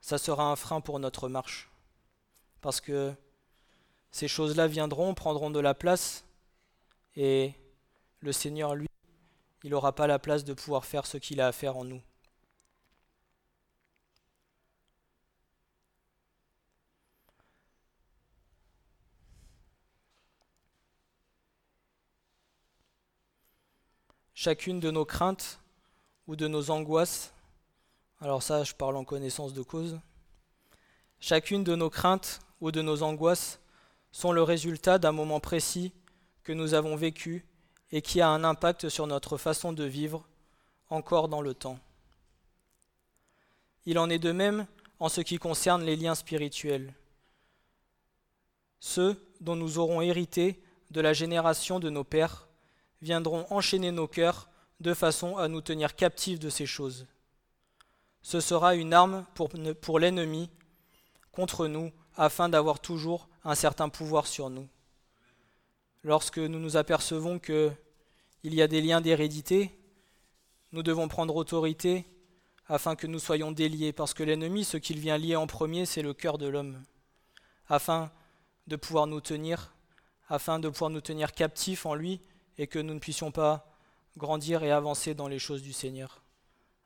ça 0.02 0.18
sera 0.18 0.52
un 0.52 0.56
frein 0.56 0.82
pour 0.82 1.00
notre 1.00 1.30
marche. 1.30 1.70
Parce 2.62 2.82
que 2.82 3.14
ces 4.12 4.28
choses-là 4.28 4.68
viendront, 4.68 5.14
prendront 5.14 5.50
de 5.50 5.60
la 5.60 5.74
place, 5.74 6.26
et 7.18 7.56
le 8.20 8.32
Seigneur, 8.32 8.76
lui, 8.76 8.88
il 9.64 9.72
n'aura 9.72 9.94
pas 9.94 10.06
la 10.06 10.20
place 10.20 10.44
de 10.44 10.54
pouvoir 10.54 10.86
faire 10.86 11.08
ce 11.08 11.18
qu'il 11.18 11.42
a 11.42 11.48
à 11.48 11.52
faire 11.52 11.76
en 11.76 11.84
nous. 11.84 12.02
Chacune 24.36 24.80
de 24.80 24.92
nos 24.92 25.04
craintes 25.04 25.60
ou 26.28 26.36
de 26.36 26.48
nos 26.48 26.70
angoisses, 26.70 27.34
alors 28.22 28.44
ça 28.44 28.64
je 28.64 28.76
parle 28.76 28.96
en 28.96 29.04
connaissance 29.04 29.54
de 29.54 29.64
cause, 29.64 30.00
chacune 31.20 31.64
de 31.64 31.76
nos 31.76 31.90
craintes 31.90 32.40
ou 32.62 32.72
de 32.72 32.84
nos 32.84 33.02
angoisses 33.02 33.60
sont 34.12 34.32
le 34.32 34.44
résultat 34.44 35.00
d'un 35.00 35.12
moment 35.12 35.40
précis 35.40 35.92
que 36.48 36.54
nous 36.54 36.74
avons 36.74 36.96
vécu 36.96 37.46
et 37.92 38.02
qui 38.02 38.22
a 38.22 38.30
un 38.30 38.46
impact 38.46 38.88
sur 38.88 39.06
notre 39.06 39.36
façon 39.36 39.74
de 39.74 39.84
vivre 39.84 40.26
encore 40.90 41.28
dans 41.28 41.42
le 41.42 41.54
temps. 41.54 41.78
Il 43.86 44.00
en 44.00 44.10
est 44.10 44.18
de 44.18 44.32
même 44.32 44.66
en 45.02 45.10
ce 45.10 45.20
qui 45.20 45.40
concerne 45.40 45.84
les 45.84 45.98
liens 45.98 46.16
spirituels. 46.16 46.94
ceux 48.80 49.22
dont 49.42 49.58
nous 49.58 49.78
aurons 49.78 50.00
hérité 50.00 50.62
de 50.90 51.02
la 51.02 51.12
génération 51.12 51.82
de 51.82 51.90
nos 51.90 52.06
pères 52.06 52.48
viendront 53.02 53.46
enchaîner 53.50 53.92
nos 53.92 54.08
cœurs 54.08 54.50
de 54.80 54.94
façon 54.94 55.36
à 55.36 55.50
nous 55.50 55.60
tenir 55.60 55.98
captifs 55.98 56.40
de 56.40 56.50
ces 56.50 56.66
choses. 56.66 57.08
Ce 58.22 58.40
sera 58.40 58.76
une 58.76 58.94
arme 58.94 59.26
pour, 59.36 59.50
pour 59.82 60.00
l'ennemi 60.00 60.50
contre 61.34 61.68
nous 61.68 61.92
afin 62.16 62.48
d'avoir 62.48 62.80
toujours 62.80 63.28
un 63.44 63.56
certain 63.56 63.90
pouvoir 63.90 64.28
sur 64.28 64.50
nous. 64.50 64.70
Lorsque 66.08 66.38
nous 66.38 66.60
nous 66.60 66.78
apercevons 66.78 67.38
qu'il 67.38 67.76
y 68.44 68.62
a 68.62 68.70
des 68.70 68.80
liens 68.80 69.02
d'hérédité, 69.02 69.78
nous 70.72 70.82
devons 70.82 71.10
prendre 71.10 71.36
autorité 71.36 72.06
afin 72.68 72.96
que 72.96 73.08
nous 73.08 73.20
soyons 73.20 73.52
déliés, 73.52 73.92
parce 73.92 74.14
que 74.14 74.24
l'ennemi, 74.24 74.64
ce 74.64 74.78
qu'il 74.78 75.00
vient 75.00 75.18
lier 75.18 75.36
en 75.36 75.48
premier, 75.48 75.86
c'est 75.86 76.02
le 76.02 76.14
cœur 76.14 76.38
de 76.38 76.48
l'homme, 76.48 76.82
afin 77.68 78.10
de 78.68 78.78
pouvoir 78.78 79.06
nous 79.06 79.20
tenir, 79.20 79.76
afin 80.30 80.60
de 80.60 80.70
pouvoir 80.70 80.92
nous 80.92 81.02
tenir 81.02 81.34
captifs 81.34 81.86
en 81.86 81.94
lui, 81.94 82.22
et 82.58 82.68
que 82.68 82.80
nous 82.80 82.94
ne 82.94 83.00
puissions 83.00 83.34
pas 83.34 83.70
grandir 84.16 84.64
et 84.64 84.72
avancer 84.72 85.14
dans 85.14 85.28
les 85.28 85.40
choses 85.40 85.62
du 85.62 85.74
Seigneur. 85.74 86.24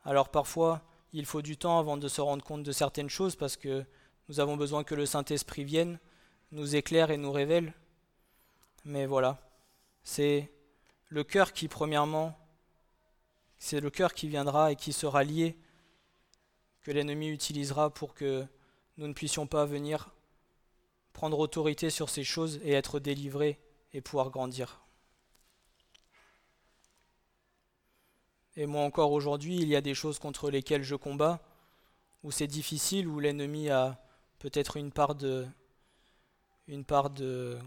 Alors 0.03 0.29
parfois, 0.29 0.81
il 1.13 1.27
faut 1.27 1.43
du 1.43 1.57
temps 1.57 1.77
avant 1.77 1.97
de 1.97 2.07
se 2.07 2.21
rendre 2.21 2.43
compte 2.43 2.63
de 2.63 2.71
certaines 2.71 3.11
choses, 3.11 3.35
parce 3.35 3.55
que 3.55 3.85
nous 4.29 4.39
avons 4.39 4.57
besoin 4.57 4.83
que 4.83 4.95
le 4.95 5.05
Saint-Esprit 5.05 5.63
vienne, 5.63 5.99
nous 6.51 6.75
éclaire 6.75 7.11
et 7.11 7.17
nous 7.17 7.31
révèle. 7.31 7.75
Mais 8.83 9.05
voilà, 9.05 9.39
c'est 10.03 10.51
le 11.09 11.23
cœur 11.23 11.53
qui, 11.53 11.67
premièrement, 11.67 12.37
c'est 13.57 13.79
le 13.79 13.89
cœur 13.89 14.13
qui 14.13 14.27
viendra 14.27 14.71
et 14.71 14.75
qui 14.75 14.91
sera 14.91 15.23
lié 15.23 15.55
que 16.81 16.91
l'ennemi 16.91 17.29
utilisera 17.29 17.93
pour 17.93 18.15
que 18.15 18.45
nous 18.97 19.07
ne 19.07 19.13
puissions 19.13 19.45
pas 19.45 19.65
venir 19.65 20.09
prendre 21.13 21.37
autorité 21.37 21.89
sur 21.89 22.09
ces 22.09 22.23
choses 22.23 22.59
et 22.63 22.71
être 22.71 22.99
délivrés 22.99 23.59
et 23.93 24.01
pouvoir 24.01 24.31
grandir. 24.31 24.81
Et 28.55 28.65
moi 28.65 28.81
encore 28.81 29.11
aujourd'hui, 29.11 29.57
il 29.57 29.67
y 29.67 29.75
a 29.75 29.81
des 29.81 29.93
choses 29.93 30.19
contre 30.19 30.49
lesquelles 30.49 30.83
je 30.83 30.95
combats, 30.95 31.41
où 32.23 32.31
c'est 32.31 32.47
difficile, 32.47 33.07
où 33.07 33.19
l'ennemi 33.19 33.69
a 33.69 34.01
peut-être 34.39 34.77
une 34.77 34.91
part 34.91 35.15
de 35.15 35.47
une 36.67 36.85
part 36.85 37.09
de 37.09 37.59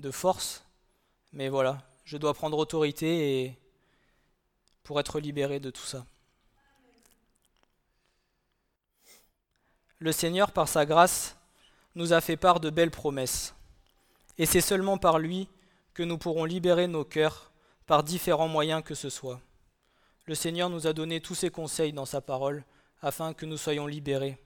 de 0.00 0.10
force, 0.10 0.64
mais 1.32 1.48
voilà, 1.48 1.82
je 2.04 2.16
dois 2.16 2.34
prendre 2.34 2.58
autorité 2.58 3.58
pour 4.82 4.98
être 5.00 5.20
libéré 5.20 5.60
de 5.60 5.70
tout 5.70 5.84
ça. 5.84 6.04
le 10.00 10.12
Seigneur, 10.12 10.50
par 10.50 10.66
sa 10.66 10.86
grâce, 10.86 11.36
nous 11.94 12.12
a 12.12 12.20
fait 12.20 12.38
part 12.38 12.58
de 12.58 12.70
belles 12.70 12.90
promesses. 12.90 13.54
Et 14.38 14.46
c'est 14.46 14.62
seulement 14.62 14.96
par 14.96 15.18
lui 15.18 15.48
que 15.92 16.02
nous 16.02 16.16
pourrons 16.16 16.46
libérer 16.46 16.86
nos 16.86 17.04
cœurs 17.04 17.52
par 17.86 18.02
différents 18.02 18.48
moyens 18.48 18.82
que 18.82 18.94
ce 18.94 19.10
soit. 19.10 19.40
Le 20.24 20.34
Seigneur 20.34 20.70
nous 20.70 20.86
a 20.86 20.94
donné 20.94 21.20
tous 21.20 21.34
ses 21.34 21.50
conseils 21.50 21.92
dans 21.92 22.06
sa 22.06 22.22
parole 22.22 22.64
afin 23.02 23.34
que 23.34 23.44
nous 23.44 23.58
soyons 23.58 23.86
libérés. 23.86 24.38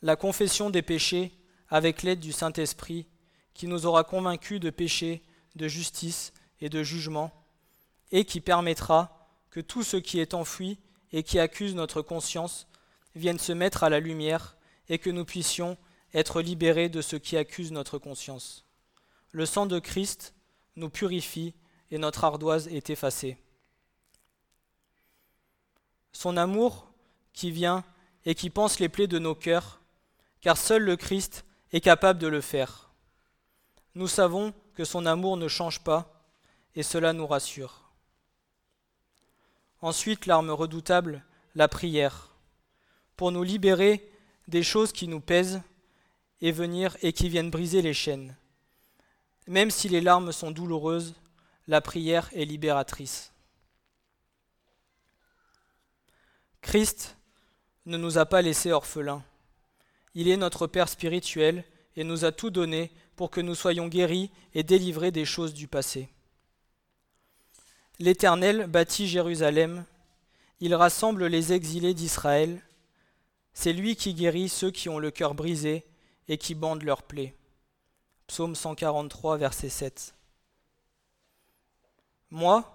La 0.00 0.16
confession 0.16 0.70
des 0.70 0.82
péchés 0.82 1.32
avec 1.68 2.02
l'aide 2.02 2.20
du 2.20 2.32
Saint-Esprit 2.32 3.06
qui 3.56 3.66
nous 3.66 3.86
aura 3.86 4.04
convaincus 4.04 4.60
de 4.60 4.68
péché, 4.68 5.22
de 5.54 5.66
justice 5.66 6.34
et 6.60 6.68
de 6.68 6.82
jugement, 6.82 7.32
et 8.12 8.26
qui 8.26 8.42
permettra 8.42 9.30
que 9.50 9.60
tout 9.60 9.82
ce 9.82 9.96
qui 9.96 10.20
est 10.20 10.34
enfoui 10.34 10.78
et 11.12 11.22
qui 11.22 11.38
accuse 11.38 11.74
notre 11.74 12.02
conscience 12.02 12.68
vienne 13.14 13.38
se 13.38 13.52
mettre 13.52 13.82
à 13.82 13.88
la 13.88 13.98
lumière 13.98 14.58
et 14.90 14.98
que 14.98 15.08
nous 15.08 15.24
puissions 15.24 15.78
être 16.12 16.42
libérés 16.42 16.90
de 16.90 17.00
ce 17.00 17.16
qui 17.16 17.38
accuse 17.38 17.72
notre 17.72 17.96
conscience. 17.96 18.66
Le 19.32 19.46
sang 19.46 19.64
de 19.64 19.78
Christ 19.78 20.34
nous 20.76 20.90
purifie 20.90 21.54
et 21.90 21.96
notre 21.96 22.24
ardoise 22.24 22.68
est 22.68 22.90
effacée. 22.90 23.38
Son 26.12 26.36
amour 26.36 26.92
qui 27.32 27.50
vient 27.50 27.84
et 28.26 28.34
qui 28.34 28.50
pense 28.50 28.80
les 28.80 28.90
plaies 28.90 29.06
de 29.06 29.18
nos 29.18 29.34
cœurs, 29.34 29.80
car 30.42 30.58
seul 30.58 30.82
le 30.82 30.96
Christ 30.96 31.46
est 31.72 31.80
capable 31.80 32.18
de 32.18 32.26
le 32.26 32.42
faire. 32.42 32.85
Nous 33.96 34.08
savons 34.08 34.52
que 34.74 34.84
son 34.84 35.06
amour 35.06 35.38
ne 35.38 35.48
change 35.48 35.80
pas, 35.80 36.22
et 36.74 36.82
cela 36.82 37.14
nous 37.14 37.26
rassure. 37.26 37.90
Ensuite, 39.80 40.26
l'arme 40.26 40.50
redoutable, 40.50 41.24
la 41.54 41.66
prière 41.66 42.30
pour 43.16 43.32
nous 43.32 43.42
libérer 43.42 44.06
des 44.48 44.62
choses 44.62 44.92
qui 44.92 45.08
nous 45.08 45.20
pèsent 45.20 45.62
et 46.42 46.52
venir 46.52 46.94
et 47.00 47.14
qui 47.14 47.30
viennent 47.30 47.48
briser 47.48 47.80
les 47.80 47.94
chaînes. 47.94 48.36
Même 49.46 49.70
si 49.70 49.88
les 49.88 50.02
larmes 50.02 50.30
sont 50.30 50.50
douloureuses, 50.50 51.14
la 51.66 51.80
prière 51.80 52.28
est 52.34 52.44
libératrice. 52.44 53.32
Christ 56.60 57.16
ne 57.86 57.96
nous 57.96 58.18
a 58.18 58.26
pas 58.26 58.42
laissés 58.42 58.72
orphelins. 58.72 59.24
Il 60.14 60.28
est 60.28 60.36
notre 60.36 60.66
Père 60.66 60.90
spirituel 60.90 61.64
et 61.96 62.04
nous 62.04 62.26
a 62.26 62.32
tout 62.32 62.50
donné 62.50 62.92
pour 63.16 63.30
que 63.30 63.40
nous 63.40 63.54
soyons 63.54 63.88
guéris 63.88 64.30
et 64.54 64.62
délivrés 64.62 65.10
des 65.10 65.24
choses 65.24 65.54
du 65.54 65.66
passé. 65.66 66.08
L'Éternel 67.98 68.66
bâtit 68.66 69.08
Jérusalem, 69.08 69.84
il 70.60 70.74
rassemble 70.74 71.26
les 71.26 71.52
exilés 71.52 71.94
d'Israël, 71.94 72.62
c'est 73.54 73.72
lui 73.72 73.96
qui 73.96 74.12
guérit 74.12 74.50
ceux 74.50 74.70
qui 74.70 74.90
ont 74.90 74.98
le 74.98 75.10
cœur 75.10 75.34
brisé 75.34 75.86
et 76.28 76.36
qui 76.36 76.54
bandent 76.54 76.82
leurs 76.82 77.02
plaies. 77.02 77.34
Psaume 78.26 78.54
143, 78.54 79.38
verset 79.38 79.70
7. 79.70 80.14
Moi, 82.30 82.70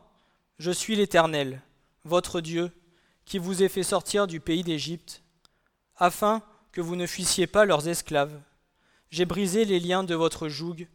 je 0.57 0.71
suis 0.71 0.95
l'Éternel, 0.95 1.61
votre 2.03 2.41
Dieu, 2.41 2.71
qui 3.25 3.37
vous 3.37 3.61
ai 3.61 3.69
fait 3.69 3.83
sortir 3.83 4.25
du 4.25 4.39
pays 4.39 4.63
d'Égypte, 4.63 5.21
afin 5.97 6.41
que 6.71 6.81
vous 6.81 6.95
ne 6.95 7.05
fuissiez 7.05 7.47
pas 7.47 7.65
leurs 7.65 7.87
esclaves. 7.87 8.41
J'ai 9.11 9.25
brisé 9.25 9.65
les 9.65 9.79
liens 9.79 10.03
de 10.03 10.15
votre 10.15 10.47
joug, 10.47 10.87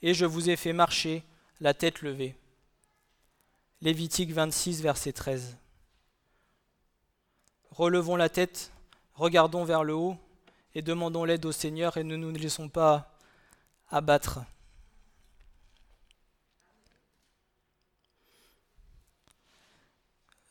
et 0.00 0.14
je 0.14 0.24
vous 0.24 0.48
ai 0.48 0.56
fait 0.56 0.72
marcher 0.72 1.24
la 1.60 1.74
tête 1.74 2.02
levée. 2.02 2.36
Lévitique 3.82 4.32
26, 4.32 4.80
verset 4.80 5.12
13. 5.12 5.56
Relevons 7.70 8.16
la 8.16 8.28
tête 8.28 8.70
regardons 9.14 9.64
vers 9.64 9.84
le 9.84 9.94
haut 9.94 10.16
et 10.74 10.82
demandons 10.82 11.24
l'aide 11.24 11.44
au 11.46 11.52
Seigneur 11.52 11.96
et 11.96 12.04
ne 12.04 12.16
nous 12.16 12.30
laissons 12.30 12.68
pas 12.68 13.16
abattre. 13.90 14.40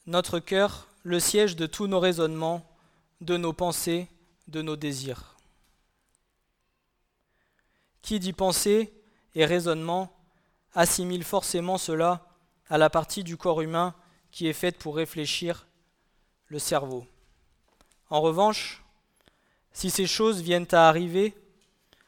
Notre 0.06 0.40
cœur, 0.40 0.88
le 1.04 1.20
siège 1.20 1.56
de 1.56 1.66
tous 1.66 1.88
nos 1.88 2.00
raisonnements, 2.00 2.66
de 3.22 3.38
nos 3.38 3.54
pensées, 3.54 4.08
de 4.48 4.62
nos 4.62 4.76
désirs. 4.76 5.33
Qui 8.04 8.20
dit 8.20 8.34
pensée 8.34 8.94
et 9.34 9.46
raisonnement 9.46 10.16
assimile 10.74 11.24
forcément 11.24 11.80
cela 11.80 12.28
à 12.70 12.78
la 12.78 12.90
partie 12.90 13.24
du 13.24 13.38
corps 13.38 13.62
humain 13.62 13.96
qui 14.32 14.48
est 14.48 14.54
faite 14.54 14.78
pour 14.78 14.96
réfléchir, 14.96 15.68
le 16.48 16.60
cerveau. 16.60 17.08
En 18.10 18.22
revanche, 18.22 18.84
si 19.72 19.90
ces 19.90 20.06
choses 20.06 20.42
viennent 20.42 20.68
à 20.72 20.88
arriver 20.88 21.34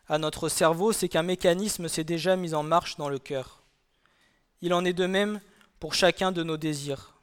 à 0.08 0.18
notre 0.18 0.50
cerveau, 0.50 0.92
c'est 0.92 1.10
qu'un 1.10 1.24
mécanisme 1.24 1.88
s'est 1.88 2.04
déjà 2.04 2.36
mis 2.36 2.54
en 2.54 2.62
marche 2.62 2.98
dans 2.98 3.10
le 3.10 3.18
cœur. 3.18 3.64
Il 4.62 4.74
en 4.74 4.86
est 4.86 4.94
de 4.94 5.06
même 5.06 5.40
pour 5.80 5.94
chacun 5.94 6.32
de 6.32 6.44
nos 6.44 6.58
désirs. 6.58 7.16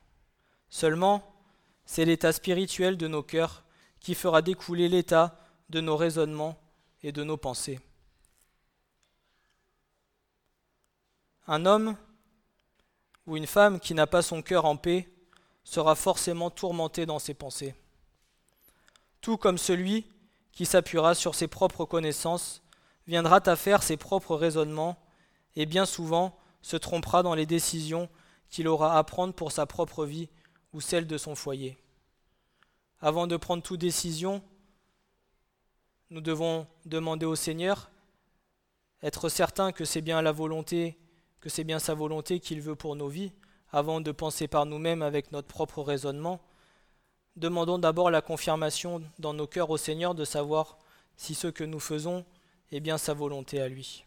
Seulement, 0.71 1.23
c'est 1.85 2.05
l'état 2.05 2.33
spirituel 2.33 2.97
de 2.97 3.07
nos 3.07 3.23
cœurs 3.23 3.65
qui 4.01 4.15
fera 4.15 4.41
découler 4.43 4.89
l'état 4.89 5.39
de 5.69 5.81
nos 5.81 5.97
raisonnements 5.97 6.59
et 7.03 7.13
de 7.13 7.23
nos 7.23 7.37
pensées. 7.37 7.79
Un 11.47 11.67
homme 11.67 11.97
ou 13.27 13.37
une 13.37 13.47
femme 13.47 13.81
qui 13.81 13.95
n'a 13.95 14.07
pas 14.07 14.23
son 14.23 14.43
cœur 14.43 14.65
en 14.65 14.77
paix 14.77 15.09
sera 15.65 15.95
forcément 15.95 16.51
tourmenté 16.51 17.07
dans 17.07 17.19
ses 17.19 17.35
pensées 17.35 17.75
tout 19.23 19.39
comme 19.39 19.57
celui 19.57 20.05
qui 20.51 20.67
s'appuiera 20.67 21.15
sur 21.15 21.35
ses 21.35 21.49
propres 21.49 21.87
connaissances, 21.87 22.63
viendra 23.07 23.41
à 23.49 23.57
faire 23.57 23.83
ses 23.83 23.97
propres 23.97 24.37
raisonnements, 24.37 24.99
et 25.57 25.65
bien 25.65 25.87
souvent 25.87 26.37
se 26.61 26.77
trompera 26.77 27.23
dans 27.23 27.35
les 27.35 27.47
décisions 27.47 28.11
qu'il 28.51 28.69
aura 28.69 28.99
à 28.99 29.05
prendre 29.05 29.33
pour 29.33 29.51
sa 29.51 29.65
propre 29.65 30.05
vie 30.05 30.29
ou 30.75 30.81
celle 30.81 31.07
de 31.07 31.17
son 31.17 31.35
foyer. 31.35 31.79
Avant 33.01 33.27
de 33.27 33.37
prendre 33.37 33.63
toute 33.63 33.81
décision, 33.81 34.43
nous 36.11 36.21
devons 36.21 36.67
demander 36.85 37.27
au 37.27 37.37
Seigneur, 37.37 37.91
être 39.03 39.29
certain 39.29 39.73
que 39.73 39.85
c'est 39.85 40.03
bien 40.03 40.21
la 40.21 40.33
volonté, 40.33 40.99
que 41.43 41.51
c'est 41.51 41.65
bien 41.65 41.81
sa 41.81 41.93
volonté 41.93 42.39
qu'il 42.39 42.63
veut 42.63 42.77
pour 42.77 42.95
nos 42.95 43.09
vies, 43.09 43.33
avant 43.73 44.01
de 44.01 44.13
penser 44.13 44.47
par 44.47 44.65
nous-mêmes 44.65 45.03
avec 45.03 45.33
notre 45.33 45.49
propre 45.49 45.83
raisonnement, 45.83 46.41
demandons 47.35 47.79
d'abord 47.79 48.11
la 48.11 48.23
confirmation 48.23 49.03
dans 49.19 49.35
nos 49.35 49.49
cœurs 49.49 49.71
au 49.71 49.77
Seigneur 49.77 50.15
de 50.15 50.25
savoir 50.25 50.79
si 51.17 51.35
ce 51.35 51.49
que 51.49 51.65
nous 51.65 51.81
faisons 51.81 52.25
est 52.71 52.79
bien 52.79 52.97
sa 52.97 53.13
volonté 53.13 53.61
à 53.61 53.69
lui. 53.69 54.05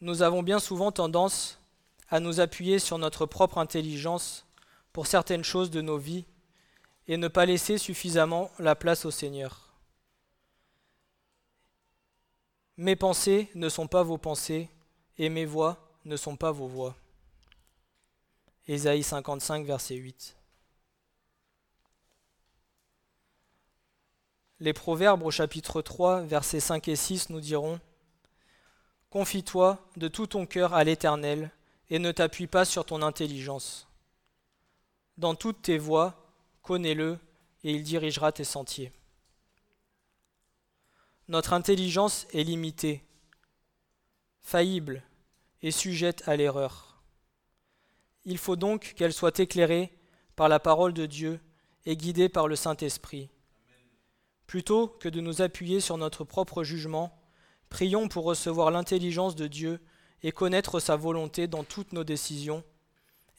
Nous 0.00 0.22
avons 0.22 0.44
bien 0.44 0.60
souvent 0.60 0.92
tendance 0.92 1.58
à 2.08 2.20
nous 2.20 2.38
appuyer 2.38 2.78
sur 2.78 2.98
notre 2.98 3.26
propre 3.26 3.58
intelligence 3.58 4.46
pour 4.92 5.08
certaines 5.08 5.42
choses 5.42 5.70
de 5.70 5.80
nos 5.80 5.98
vies 5.98 6.26
et 7.08 7.16
ne 7.16 7.28
pas 7.28 7.46
laisser 7.46 7.78
suffisamment 7.78 8.50
la 8.58 8.74
place 8.74 9.04
au 9.04 9.10
Seigneur. 9.10 9.72
Mes 12.76 12.96
pensées 12.96 13.50
ne 13.54 13.68
sont 13.68 13.86
pas 13.86 14.02
vos 14.02 14.18
pensées 14.18 14.68
et 15.18 15.28
mes 15.28 15.44
voix 15.44 15.96
ne 16.04 16.16
sont 16.16 16.36
pas 16.36 16.50
vos 16.50 16.66
voix. 16.66 16.96
Ésaïe 18.66 19.02
55, 19.02 19.64
verset 19.66 19.94
8. 19.94 20.36
Les 24.60 24.72
Proverbes 24.72 25.22
au 25.22 25.30
chapitre 25.30 25.82
3, 25.82 26.22
versets 26.22 26.60
5 26.60 26.88
et 26.88 26.96
6 26.96 27.30
nous 27.30 27.40
diront 27.40 27.78
Confie-toi 29.10 29.78
de 29.96 30.08
tout 30.08 30.26
ton 30.26 30.46
cœur 30.46 30.74
à 30.74 30.82
l'Éternel 30.82 31.50
et 31.90 31.98
ne 31.98 32.10
t'appuie 32.10 32.46
pas 32.46 32.64
sur 32.64 32.84
ton 32.84 33.02
intelligence. 33.02 33.86
Dans 35.18 35.34
toutes 35.34 35.62
tes 35.62 35.78
voies, 35.78 36.23
connais-le 36.64 37.18
et 37.62 37.70
il 37.70 37.84
dirigera 37.84 38.32
tes 38.32 38.42
sentiers. 38.42 38.92
Notre 41.28 41.52
intelligence 41.52 42.26
est 42.32 42.42
limitée, 42.42 43.04
faillible 44.40 45.04
et 45.62 45.70
sujette 45.70 46.28
à 46.28 46.34
l'erreur. 46.34 47.00
Il 48.24 48.38
faut 48.38 48.56
donc 48.56 48.94
qu'elle 48.96 49.12
soit 49.12 49.38
éclairée 49.38 49.96
par 50.34 50.48
la 50.48 50.58
parole 50.58 50.92
de 50.92 51.06
Dieu 51.06 51.40
et 51.86 51.96
guidée 51.96 52.28
par 52.28 52.48
le 52.48 52.56
Saint-Esprit. 52.56 53.30
Plutôt 54.48 54.88
que 54.88 55.08
de 55.08 55.20
nous 55.20 55.40
appuyer 55.40 55.78
sur 55.78 55.96
notre 55.96 56.24
propre 56.24 56.64
jugement, 56.64 57.24
Prions 57.74 58.06
pour 58.06 58.24
recevoir 58.24 58.70
l'intelligence 58.70 59.34
de 59.34 59.48
Dieu 59.48 59.80
et 60.22 60.30
connaître 60.30 60.78
sa 60.78 60.94
volonté 60.94 61.48
dans 61.48 61.64
toutes 61.64 61.92
nos 61.92 62.04
décisions, 62.04 62.62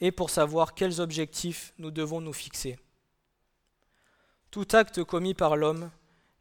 et 0.01 0.11
pour 0.11 0.29
savoir 0.29 0.75
quels 0.75 0.99
objectifs 0.99 1.73
nous 1.77 1.89
devons 1.89 2.19
nous 2.19 2.33
fixer. 2.33 2.77
Tout 4.55 4.67
acte 4.71 5.03
commis 5.03 5.33
par 5.33 5.57
l'homme 5.57 5.91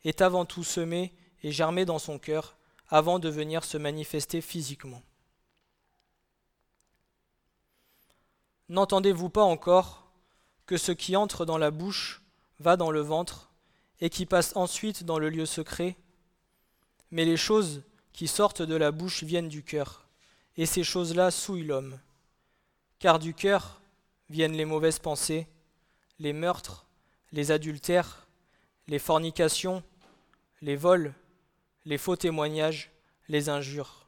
est 0.05 0.23
avant 0.23 0.45
tout 0.45 0.63
semé 0.63 1.13
et 1.43 1.51
germé 1.51 1.85
dans 1.85 1.99
son 1.99 2.21
cœur 2.21 2.57
avant 2.89 3.19
de 3.19 3.29
venir 3.29 3.65
se 3.65 3.77
manifester 3.77 4.41
physiquement. 4.41 5.03
N'entendez-vous 8.69 9.31
pas 9.31 9.43
encore 9.43 10.13
que 10.65 10.77
ce 10.77 10.93
qui 10.93 11.17
entre 11.17 11.45
dans 11.45 11.59
la 11.59 11.73
bouche 11.73 12.23
va 12.61 12.77
dans 12.77 12.93
le 12.93 13.01
ventre 13.01 13.51
et 14.01 14.11
qui 14.11 14.27
passe 14.27 14.55
ensuite 14.55 15.03
dans 15.03 15.19
le 15.19 15.29
lieu 15.29 15.45
secret? 15.45 15.97
Mais 17.11 17.25
les 17.25 17.37
choses 17.37 17.83
qui 18.13 18.29
sortent 18.29 18.63
de 18.63 18.77
la 18.77 18.93
bouche 18.93 19.25
viennent 19.25 19.49
du 19.49 19.65
cœur, 19.65 20.07
et 20.57 20.67
ces 20.67 20.85
choses-là 20.85 21.33
souillent 21.33 21.67
l'homme. 21.67 21.99
Car 23.01 23.19
du 23.19 23.35
cœur 23.35 23.81
viennent 24.31 24.57
les 24.57 24.67
mauvaises 24.67 25.01
pensées, 25.01 25.49
les 26.21 26.33
meurtres, 26.33 26.85
les 27.35 27.51
adultères, 27.51 28.29
les 28.87 29.01
fornications, 29.01 29.83
les 30.63 30.77
vols, 30.77 31.13
les 31.85 31.99
faux 31.99 32.15
témoignages, 32.15 32.93
les 33.29 33.49
injures. 33.49 34.07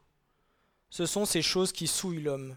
Ce 0.91 1.07
sont 1.07 1.25
ces 1.25 1.43
choses 1.43 1.73
qui 1.73 1.89
souillent 1.89 2.23
l'homme. 2.23 2.57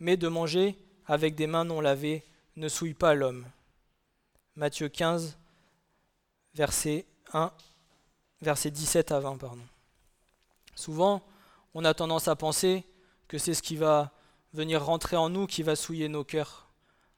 Mais 0.00 0.16
de 0.16 0.26
manger 0.26 0.76
avec 1.06 1.36
des 1.36 1.46
mains 1.46 1.64
non 1.64 1.80
lavées 1.80 2.24
ne 2.56 2.68
souille 2.68 2.94
pas 2.94 3.14
l'homme. 3.14 3.46
Matthieu 4.56 4.88
15, 4.88 5.38
verset 6.54 7.06
1, 7.32 7.52
verset 8.42 8.72
17 8.72 9.12
à 9.12 9.20
20, 9.20 9.36
pardon. 9.36 9.62
Souvent, 10.74 11.22
on 11.72 11.84
a 11.84 11.94
tendance 11.94 12.26
à 12.26 12.34
penser 12.34 12.84
que 13.28 13.38
c'est 13.38 13.54
ce 13.54 13.62
qui 13.62 13.76
va 13.76 14.10
venir 14.54 14.84
rentrer 14.84 15.16
en 15.16 15.28
nous 15.28 15.46
qui 15.46 15.62
va 15.62 15.76
souiller 15.76 16.08
nos 16.08 16.24
cœurs, 16.24 16.68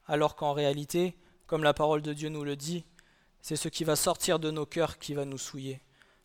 alors 0.05 0.35
qu'en 0.35 0.53
réalité, 0.53 1.17
comme 1.53 1.63
la 1.63 1.75
parole 1.75 2.01
de 2.01 2.13
Dieu 2.13 2.29
nous 2.29 2.43
le 2.43 2.55
dit, 2.55 2.83
c'est 3.43 3.55
ce 3.55 3.67
qui 3.67 3.83
va 3.83 3.95
sortir 3.95 4.39
de 4.39 4.49
nos 4.49 4.65
cœurs 4.65 4.97
qui 4.97 5.13
va 5.13 5.23
nous 5.23 5.37
souiller. 5.37 5.83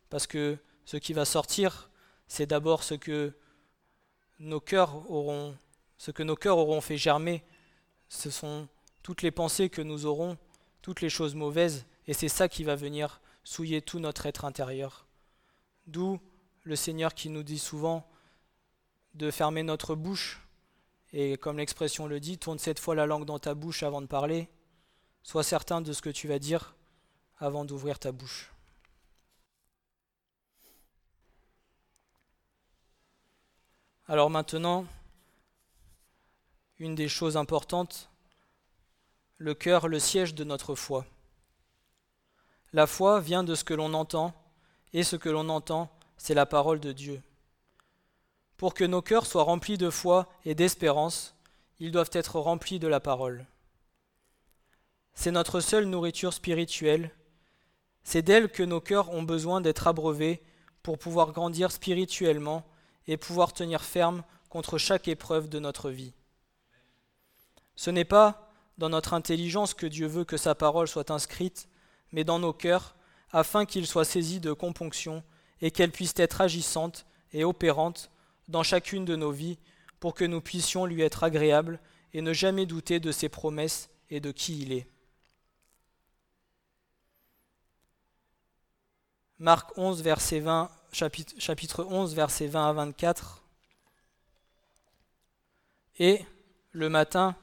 Parce 0.09 0.25
que 0.25 0.57
ce 0.85 0.97
qui 0.97 1.13
va 1.13 1.23
sortir, 1.23 1.91
c'est 2.27 2.47
d'abord 2.47 2.81
ce 2.81 2.95
que 2.95 3.31
nos 4.39 4.59
cœurs 4.59 5.07
auront, 5.07 5.55
ce 5.99 6.09
que 6.09 6.23
nos 6.23 6.35
cœurs 6.35 6.57
auront 6.57 6.81
fait 6.81 6.97
germer. 6.97 7.43
Ce 8.07 8.31
sont 8.31 8.67
toutes 9.03 9.21
les 9.21 9.29
pensées 9.29 9.69
que 9.69 9.83
nous 9.83 10.07
aurons, 10.07 10.35
toutes 10.81 10.99
les 10.99 11.11
choses 11.11 11.35
mauvaises, 11.35 11.85
et 12.07 12.13
c'est 12.13 12.27
ça 12.27 12.49
qui 12.49 12.63
va 12.63 12.75
venir 12.75 13.21
souiller 13.43 13.83
tout 13.83 13.99
notre 13.99 14.25
être 14.25 14.45
intérieur. 14.45 15.05
D'où 15.85 16.19
le 16.63 16.75
Seigneur 16.75 17.13
qui 17.13 17.29
nous 17.29 17.43
dit 17.43 17.59
souvent 17.59 18.09
de 19.13 19.29
fermer 19.29 19.61
notre 19.61 19.93
bouche, 19.93 20.41
et 21.13 21.37
comme 21.37 21.59
l'expression 21.59 22.07
le 22.07 22.19
dit, 22.19 22.39
tourne 22.39 22.57
cette 22.57 22.79
fois 22.79 22.95
la 22.95 23.05
langue 23.05 23.25
dans 23.25 23.37
ta 23.37 23.53
bouche 23.53 23.83
avant 23.83 24.01
de 24.01 24.07
parler, 24.07 24.49
sois 25.23 25.43
certain 25.43 25.81
de 25.81 25.93
ce 25.93 26.01
que 26.01 26.09
tu 26.09 26.27
vas 26.27 26.39
dire 26.39 26.75
avant 27.37 27.65
d'ouvrir 27.65 27.99
ta 27.99 28.11
bouche. 28.11 28.51
Alors 34.07 34.29
maintenant, 34.29 34.85
une 36.79 36.95
des 36.95 37.07
choses 37.07 37.37
importantes, 37.37 38.09
le 39.37 39.53
cœur, 39.53 39.87
le 39.87 39.99
siège 39.99 40.33
de 40.33 40.43
notre 40.43 40.75
foi. 40.75 41.05
La 42.73 42.87
foi 42.87 43.19
vient 43.19 43.43
de 43.43 43.55
ce 43.55 43.63
que 43.63 43.73
l'on 43.73 43.93
entend, 43.93 44.33
et 44.93 45.03
ce 45.03 45.15
que 45.15 45.29
l'on 45.29 45.49
entend 45.49 45.89
c'est 46.19 46.33
la 46.33 46.45
parole 46.45 46.79
de 46.79 46.91
Dieu. 46.91 47.21
Pour 48.57 48.73
que 48.73 48.83
nos 48.83 49.01
cœurs 49.01 49.25
soient 49.25 49.43
remplis 49.43 49.77
de 49.77 49.89
foi 49.89 50.27
et 50.43 50.53
d'espérance, 50.53 51.33
ils 51.79 51.91
doivent 51.91 52.11
être 52.11 52.39
remplis 52.39 52.77
de 52.77 52.89
la 52.89 52.99
parole. 52.99 53.45
C'est 55.21 55.31
notre 55.31 55.59
seule 55.59 55.83
nourriture 55.83 56.31
spirituelle, 56.31 57.11
c'est 58.05 58.21
d'elle 58.21 58.49
que 58.49 58.63
nos 58.63 58.79
cœurs 58.79 59.09
ont 59.09 59.21
besoin 59.21 59.59
d'être 59.59 59.85
abreuvés 59.85 60.41
pour 60.81 60.97
pouvoir 60.97 61.33
grandir 61.33 61.73
spirituellement 61.73 62.65
et 63.05 63.17
pouvoir 63.17 63.51
tenir 63.51 63.83
ferme 63.83 64.23
contre 64.47 64.77
chaque 64.77 65.09
épreuve 65.09 65.49
de 65.49 65.59
notre 65.59 65.89
vie. 65.89 66.13
Ce 67.75 67.89
n'est 67.89 68.05
pas 68.05 68.49
dans 68.77 68.87
notre 68.87 69.13
intelligence 69.13 69.73
que 69.73 69.87
Dieu 69.87 70.07
veut 70.07 70.23
que 70.23 70.37
sa 70.37 70.55
parole 70.55 70.87
soit 70.87 71.11
inscrite, 71.11 71.67
mais 72.13 72.23
dans 72.23 72.39
nos 72.39 72.53
cœurs, 72.53 72.95
afin 73.33 73.65
qu'ils 73.65 73.87
soient 73.87 74.05
saisis 74.05 74.39
de 74.39 74.53
componction 74.53 75.21
et 75.59 75.69
qu'elle 75.69 75.91
puisse 75.91 76.13
être 76.15 76.39
agissante 76.39 77.05
et 77.33 77.43
opérante 77.43 78.09
dans 78.47 78.63
chacune 78.63 79.03
de 79.03 79.17
nos 79.17 79.31
vies 79.31 79.59
pour 79.99 80.13
que 80.13 80.23
nous 80.23 80.39
puissions 80.39 80.85
lui 80.85 81.01
être 81.01 81.25
agréables 81.25 81.81
et 82.13 82.21
ne 82.21 82.31
jamais 82.31 82.65
douter 82.65 83.01
de 83.01 83.11
ses 83.11 83.27
promesses 83.27 83.89
et 84.09 84.21
de 84.21 84.31
qui 84.31 84.61
il 84.61 84.71
est. 84.71 84.87
Marc 89.39 89.77
11, 89.77 90.01
verset 90.01 90.41
20, 90.41 90.69
chapitre, 90.91 91.33
chapitre 91.39 91.85
11, 91.85 92.13
versets 92.13 92.47
20 92.47 92.69
à 92.69 92.73
24. 92.73 93.41
Et, 95.99 96.25
le 96.71 96.89
matin, 96.89 97.35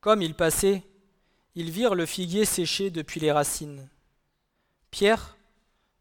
comme 0.00 0.20
ils 0.20 0.34
passaient, 0.34 0.82
ils 1.54 1.70
virent 1.70 1.94
le 1.94 2.04
figuier 2.04 2.44
séché 2.44 2.90
depuis 2.90 3.18
les 3.18 3.32
racines. 3.32 3.88
Pierre, 4.90 5.36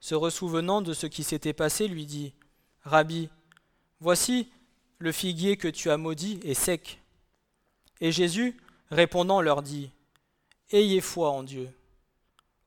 se 0.01 0.15
ressouvenant 0.15 0.81
de 0.81 0.93
ce 0.93 1.07
qui 1.07 1.23
s'était 1.23 1.53
passé, 1.53 1.87
lui 1.87 2.05
dit 2.05 2.33
Rabbi, 2.83 3.29
voici 4.01 4.49
le 4.97 5.13
figuier 5.13 5.55
que 5.55 5.69
tu 5.69 5.89
as 5.89 5.97
maudit 5.97 6.41
est 6.43 6.53
sec. 6.53 7.01
Et 8.01 8.11
Jésus, 8.11 8.57
répondant, 8.91 9.39
leur 9.39 9.61
dit 9.61 9.91
Ayez 10.71 11.01
foi 11.01 11.29
en 11.29 11.43
Dieu. 11.43 11.69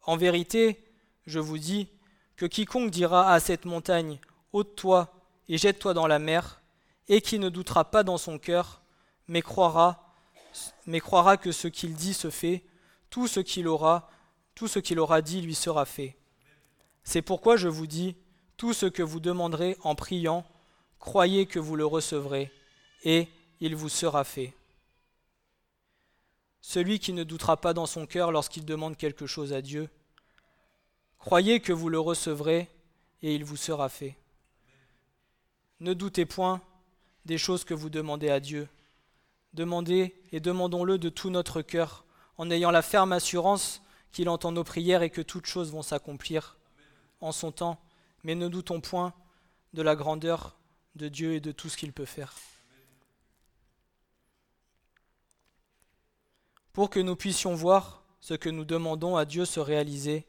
En 0.02 0.16
vérité, 0.16 0.82
je 1.26 1.38
vous 1.38 1.58
dis 1.58 1.88
que 2.36 2.46
quiconque 2.46 2.90
dira 2.90 3.32
à 3.32 3.40
cette 3.40 3.64
montagne 3.64 4.18
ôte-toi 4.52 5.12
et 5.48 5.58
jette-toi 5.58 5.94
dans 5.94 6.06
la 6.06 6.18
mer, 6.18 6.60
et 7.08 7.20
qui 7.20 7.38
ne 7.38 7.48
doutera 7.48 7.90
pas 7.90 8.02
dans 8.02 8.18
son 8.18 8.38
cœur, 8.38 8.82
mais 9.28 9.42
croira, 9.42 10.14
mais 10.86 11.00
croira 11.00 11.36
que 11.36 11.52
ce 11.52 11.68
qu'il 11.68 11.94
dit 11.94 12.14
se 12.14 12.30
fait, 12.30 12.64
tout 13.10 13.26
ce 13.26 13.40
qu'il 13.40 13.68
aura, 13.68 14.10
tout 14.54 14.68
ce 14.68 14.78
qu'il 14.78 14.98
aura 14.98 15.20
dit 15.20 15.40
lui 15.40 15.54
sera 15.54 15.84
fait. 15.84 16.16
C'est 17.04 17.22
pourquoi 17.22 17.56
je 17.56 17.68
vous 17.68 17.86
dis, 17.86 18.16
tout 18.56 18.72
ce 18.72 18.86
que 18.86 19.02
vous 19.02 19.20
demanderez 19.20 19.76
en 19.82 19.94
priant, 19.94 20.46
croyez 20.98 21.46
que 21.46 21.58
vous 21.58 21.76
le 21.76 21.86
recevrez, 21.86 22.52
et 23.04 23.28
il 23.60 23.74
vous 23.74 23.88
sera 23.88 24.24
fait. 24.24 24.54
Celui 26.60 27.00
qui 27.00 27.12
ne 27.12 27.24
doutera 27.24 27.56
pas 27.56 27.74
dans 27.74 27.86
son 27.86 28.06
cœur 28.06 28.30
lorsqu'il 28.30 28.64
demande 28.64 28.96
quelque 28.96 29.26
chose 29.26 29.52
à 29.52 29.62
Dieu, 29.62 29.90
croyez 31.22 31.60
que 31.60 31.72
vous 31.72 31.88
le 31.88 32.00
recevrez, 32.00 32.68
et 33.22 33.34
il 33.34 33.44
vous 33.44 33.56
sera 33.56 33.88
fait. 33.88 34.16
Ne 35.78 35.94
doutez 35.94 36.26
point 36.26 36.60
des 37.24 37.38
choses 37.38 37.62
que 37.64 37.74
vous 37.74 37.90
demandez 37.90 38.28
à 38.28 38.40
Dieu. 38.40 38.68
Demandez 39.54 40.16
et 40.32 40.40
demandons-le 40.40 40.98
de 40.98 41.08
tout 41.08 41.30
notre 41.30 41.62
cœur, 41.62 42.04
en 42.38 42.50
ayant 42.50 42.72
la 42.72 42.82
ferme 42.82 43.12
assurance 43.12 43.82
qu'il 44.10 44.28
entend 44.28 44.50
nos 44.50 44.64
prières 44.64 45.02
et 45.02 45.10
que 45.10 45.20
toutes 45.20 45.46
choses 45.46 45.70
vont 45.70 45.82
s'accomplir 45.82 46.56
en 47.20 47.30
son 47.30 47.52
temps, 47.52 47.80
mais 48.24 48.34
ne 48.34 48.48
doutons 48.48 48.80
point 48.80 49.14
de 49.74 49.82
la 49.82 49.94
grandeur 49.94 50.56
de 50.96 51.08
Dieu 51.08 51.34
et 51.34 51.40
de 51.40 51.52
tout 51.52 51.68
ce 51.68 51.76
qu'il 51.76 51.92
peut 51.92 52.04
faire. 52.04 52.34
Pour 56.72 56.90
que 56.90 56.98
nous 56.98 57.16
puissions 57.16 57.54
voir 57.54 58.02
ce 58.20 58.34
que 58.34 58.48
nous 58.48 58.64
demandons 58.64 59.16
à 59.16 59.24
Dieu 59.24 59.44
se 59.44 59.60
réaliser, 59.60 60.26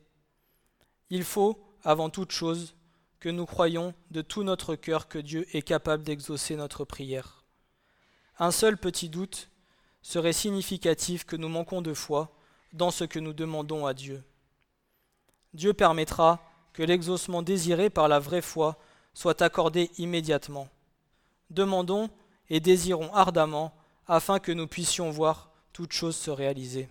il 1.13 1.23
faut, 1.23 1.63
avant 1.83 2.09
toute 2.09 2.31
chose, 2.31 2.73
que 3.19 3.29
nous 3.29 3.45
croyons 3.45 3.93
de 4.09 4.23
tout 4.23 4.41
notre 4.41 4.75
cœur 4.75 5.07
que 5.07 5.19
Dieu 5.19 5.45
est 5.55 5.61
capable 5.61 6.01
d'exaucer 6.01 6.55
notre 6.55 6.85
prière. 6.85 7.43
Un 8.39 8.49
seul 8.49 8.77
petit 8.77 9.09
doute 9.09 9.51
serait 10.01 10.33
significatif 10.33 11.23
que 11.23 11.35
nous 11.35 11.49
manquons 11.49 11.83
de 11.83 11.93
foi 11.93 12.35
dans 12.73 12.89
ce 12.89 13.03
que 13.03 13.19
nous 13.19 13.33
demandons 13.33 13.85
à 13.85 13.93
Dieu. 13.93 14.23
Dieu 15.53 15.71
permettra 15.75 16.41
que 16.73 16.81
l'exaucement 16.81 17.43
désiré 17.43 17.91
par 17.91 18.07
la 18.07 18.17
vraie 18.17 18.41
foi 18.41 18.79
soit 19.13 19.43
accordé 19.43 19.91
immédiatement. 19.99 20.67
Demandons 21.51 22.09
et 22.49 22.59
désirons 22.59 23.13
ardemment 23.13 23.71
afin 24.07 24.39
que 24.39 24.51
nous 24.51 24.65
puissions 24.65 25.11
voir 25.11 25.51
toute 25.73 25.91
chose 25.91 26.15
se 26.15 26.31
réaliser. 26.31 26.89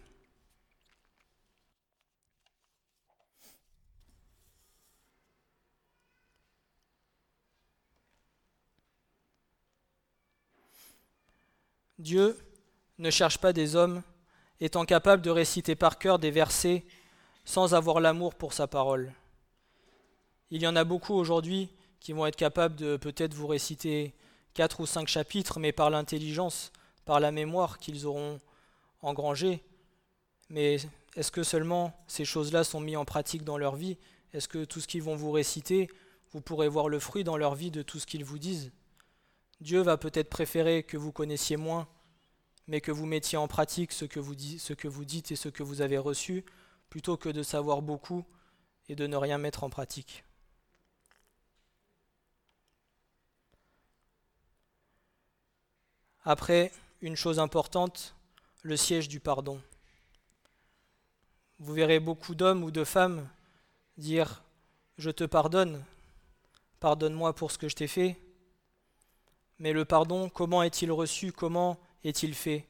Dieu 12.03 12.36
ne 12.98 13.11
cherche 13.11 13.38
pas 13.38 13.53
des 13.53 13.76
hommes 13.76 14.03
étant 14.61 14.84
capables 14.84 15.22
de 15.22 15.30
réciter 15.30 15.76
par 15.76 15.98
cœur 15.98 16.18
des 16.18 16.32
versets 16.32 16.84
sans 17.44 17.74
avoir 17.74 18.00
l'amour 18.00 18.34
pour 18.34 18.53
sa 18.53 18.66
parole. 18.66 19.12
Il 20.50 20.61
y 20.61 20.66
en 20.66 20.74
a 20.74 20.82
beaucoup 20.82 21.14
aujourd'hui 21.14 21.70
qui 22.00 22.12
vont 22.12 22.26
être 22.26 22.36
capables 22.36 22.74
de 22.74 22.96
peut-être 22.96 23.34
vous 23.34 23.46
réciter 23.46 24.14
quatre 24.53 24.80
ou 24.80 24.86
cinq 24.86 25.07
chapitres, 25.07 25.61
mais 25.61 25.70
par 25.70 25.90
l'intelligence, 25.90 26.72
par 27.05 27.20
la 27.20 27.30
mémoire 27.30 27.78
qu'ils 27.78 28.05
auront 28.05 28.40
engrangée. 29.00 29.62
Mais 30.50 30.78
est-ce 31.14 31.30
que 31.30 31.44
seulement 31.44 31.96
ces 32.09 32.24
choses-là 32.24 32.64
sont 32.64 32.80
mises 32.80 32.96
en 32.96 33.05
pratique 33.05 33.44
dans 33.44 33.59
leur 33.59 33.76
vie? 33.76 33.96
Est-ce 34.32 34.48
que 34.48 34.64
tout 34.64 34.80
ce 34.80 34.88
qu'ils 34.88 35.05
vont 35.05 35.14
vous 35.14 35.30
réciter, 35.30 35.88
vous 36.32 36.40
pourrez 36.40 36.68
voir 36.68 36.88
le 36.88 36.98
fruit 36.98 37.22
dans 37.22 37.36
leur 37.36 37.55
vie 37.55 37.70
de 37.70 37.82
tout 37.82 38.00
ce 38.00 38.07
qu'ils 38.07 38.24
vous 38.24 38.40
disent? 38.40 38.72
Dieu 39.63 39.81
va 39.81 39.97
peut-être 39.97 40.29
préférer 40.29 40.83
que 40.83 40.97
vous 40.97 41.13
connaissiez 41.13 41.57
moins, 41.57 41.87
mais 42.67 42.81
que 42.81 42.91
vous 42.91 43.07
mettiez 43.07 43.39
en 43.39 43.47
pratique 43.47 43.93
ce 43.93 44.05
que 44.05 44.19
vous, 44.19 44.35
dites 44.35 45.31
et 45.31 45.37
ce 45.37 45.49
que 45.49 45.63
vous 45.63 45.83
avez 45.83 45.99
reçu, 45.99 46.45
plutôt 46.91 47.17
que 47.17 47.29
de 47.29 47.45
savoir 47.45 47.81
beaucoup 47.81 48.25
et 48.89 48.97
de 48.97 49.07
ne 49.07 49.17
rien 49.17 49.39
mettre 49.39 49.63
en 49.63 49.71
pratique. 49.71 50.25
Après, 56.25 56.73
une 57.01 57.17
chose 57.17 57.39
importante, 57.39 58.17
le 58.63 58.77
siège 58.77 59.09
du 59.09 59.21
pardon. 59.21 59.63
Vous 61.61 61.73
verrez 61.73 62.01
beaucoup 62.01 62.35
d'hommes 62.35 62.65
ou 62.65 62.73
de 62.73 62.83
femmes 62.83 63.29
dire⁇ 63.97 64.29
Je 64.99 65.11
te 65.11 65.23
pardonne, 65.23 65.85
pardonne-moi 66.81 67.33
pour 67.33 67.53
ce 67.53 67.59
que 67.59 67.69
je 67.69 67.77
t'ai 67.77 67.87
fait⁇ 67.87 68.09
mais 69.59 69.72
le 69.72 69.84
pardon, 69.84 70.28
comment 70.28 70.62
est-il 70.62 70.90
reçu 70.90 71.32
Comment 71.32 71.78
est-il 72.05 72.34
fait? 72.34 72.68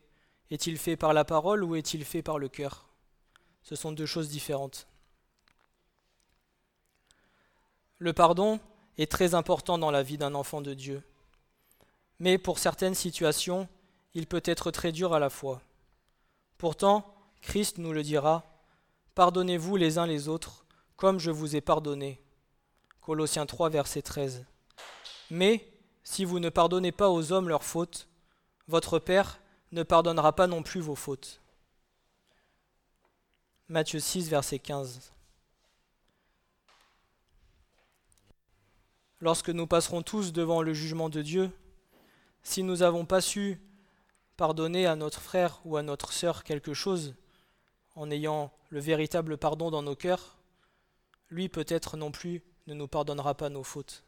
Est-il 0.51 0.77
fait 0.79 0.97
par 0.97 1.13
la 1.15 1.25
parole 1.25 1.65
ou 1.65 1.77
est-il 1.77 2.05
fait 2.05 2.23
par 2.23 2.39
le 2.39 2.49
cœur? 2.49 2.89
Ce 3.63 3.77
sont 3.77 3.93
deux 3.93 4.07
choses 4.07 4.29
différentes. 4.29 4.87
Le 7.99 8.13
pardon 8.13 8.61
est 8.99 9.11
très 9.11 9.35
important 9.35 9.79
dans 9.79 9.91
la 9.91 10.03
vie 10.03 10.19
d'un 10.19 10.35
enfant 10.35 10.61
de 10.61 10.75
Dieu. 10.75 11.03
Mais 12.19 12.37
pour 12.37 12.59
certaines 12.59 12.95
situations, 12.95 13.69
il 14.15 14.27
peut 14.27 14.43
être 14.45 14.71
très 14.71 14.93
dur 14.93 15.15
à 15.15 15.19
la 15.19 15.31
fois. 15.31 15.63
Pourtant, 16.59 17.15
Christ 17.41 17.79
nous 17.79 17.93
le 17.93 18.03
dira, 18.03 18.45
Pardonnez-vous 19.15 19.77
les 19.77 19.99
uns 19.99 20.07
les 20.07 20.29
autres, 20.29 20.65
comme 20.97 21.19
je 21.19 21.31
vous 21.31 21.55
ai 21.55 21.61
pardonné. 21.61 22.23
Colossiens 23.01 23.47
3, 23.47 23.69
verset 23.69 24.03
13. 24.03 24.47
Mais 25.31 25.72
si 26.05 26.25
vous 26.25 26.39
ne 26.39 26.49
pardonnez 26.49 26.93
pas 26.93 27.11
aux 27.11 27.33
hommes 27.33 27.49
leurs 27.49 27.65
fautes, 27.65 28.09
votre 28.69 28.99
Père 28.99 29.41
ne 29.73 29.83
pardonnera 29.83 30.35
pas 30.35 30.47
non 30.47 30.63
plus 30.63 30.81
vos 30.81 30.95
fautes. 30.95 31.41
Matthieu 33.69 34.01
6, 34.01 34.29
verset 34.29 34.59
15. 34.59 35.13
Lorsque 39.21 39.51
nous 39.51 39.67
passerons 39.67 40.03
tous 40.03 40.33
devant 40.33 40.63
le 40.63 40.75
jugement 40.75 41.09
de 41.09 41.23
Dieu, 41.23 41.51
si 42.43 42.63
nous 42.63 42.79
n'avons 42.79 43.07
pas 43.07 43.21
su 43.21 43.61
pardonner 44.37 44.87
à 44.87 44.97
notre 44.97 45.21
frère 45.21 45.61
ou 45.65 45.77
à 45.77 45.83
notre 45.83 46.13
sœur 46.13 46.43
quelque 46.43 46.75
chose, 46.75 47.15
en 47.95 48.11
ayant 48.11 48.53
le 48.71 48.81
véritable 48.81 49.39
pardon 49.39 49.71
dans 49.71 49.83
nos 49.83 49.95
cœurs, 49.95 50.39
lui 51.29 51.49
peut-être 51.49 51.97
non 51.97 52.11
plus 52.11 52.43
ne 52.67 52.75
nous 52.75 52.89
pardonnera 52.89 53.35
pas 53.35 53.49
nos 53.49 53.63
fautes. 53.63 54.05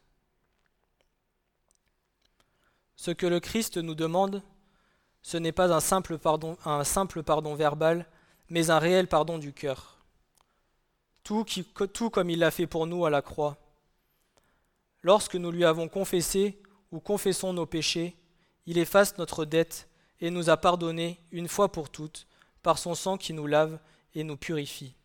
Ce 2.95 3.11
que 3.11 3.25
le 3.25 3.39
Christ 3.39 3.77
nous 3.77 3.95
demande, 3.95 4.41
ce 5.21 5.37
n'est 5.37 5.51
pas 5.51 5.73
un 5.73 5.79
simple 5.79 6.17
pardon, 6.17 7.55
verbal, 7.55 8.07
mais 8.49 8.69
un 8.69 8.79
réel 8.79 9.07
pardon 9.07 9.37
du 9.37 9.53
cœur. 9.53 9.97
Tout, 11.23 11.45
tout 11.93 12.09
comme 12.09 12.29
il 12.29 12.39
l'a 12.39 12.51
fait 12.51 12.67
pour 12.67 12.85
nous 12.85 13.05
à 13.05 13.09
la 13.09 13.21
croix. 13.21 13.57
Lorsque 15.01 15.35
nous 15.35 15.51
lui 15.51 15.65
avons 15.65 15.87
confessé 15.87 16.61
ou 16.91 16.99
confessons 16.99 17.53
nos 17.53 17.65
péchés, 17.65 18.15
il 18.65 18.77
efface 18.77 19.17
notre 19.17 19.45
dette 19.45 19.89
et 20.21 20.29
nous 20.29 20.49
a 20.49 20.57
pardonné 20.57 21.19
une 21.31 21.47
fois 21.47 21.71
pour 21.71 21.89
toutes 21.89 22.27
par 22.63 22.77
son 22.77 22.95
sang 22.95 23.17
qui 23.17 23.33
nous 23.33 23.47
lave 23.47 23.79
et 24.13 24.23
nous 24.23 24.37
purifie. 24.37 24.95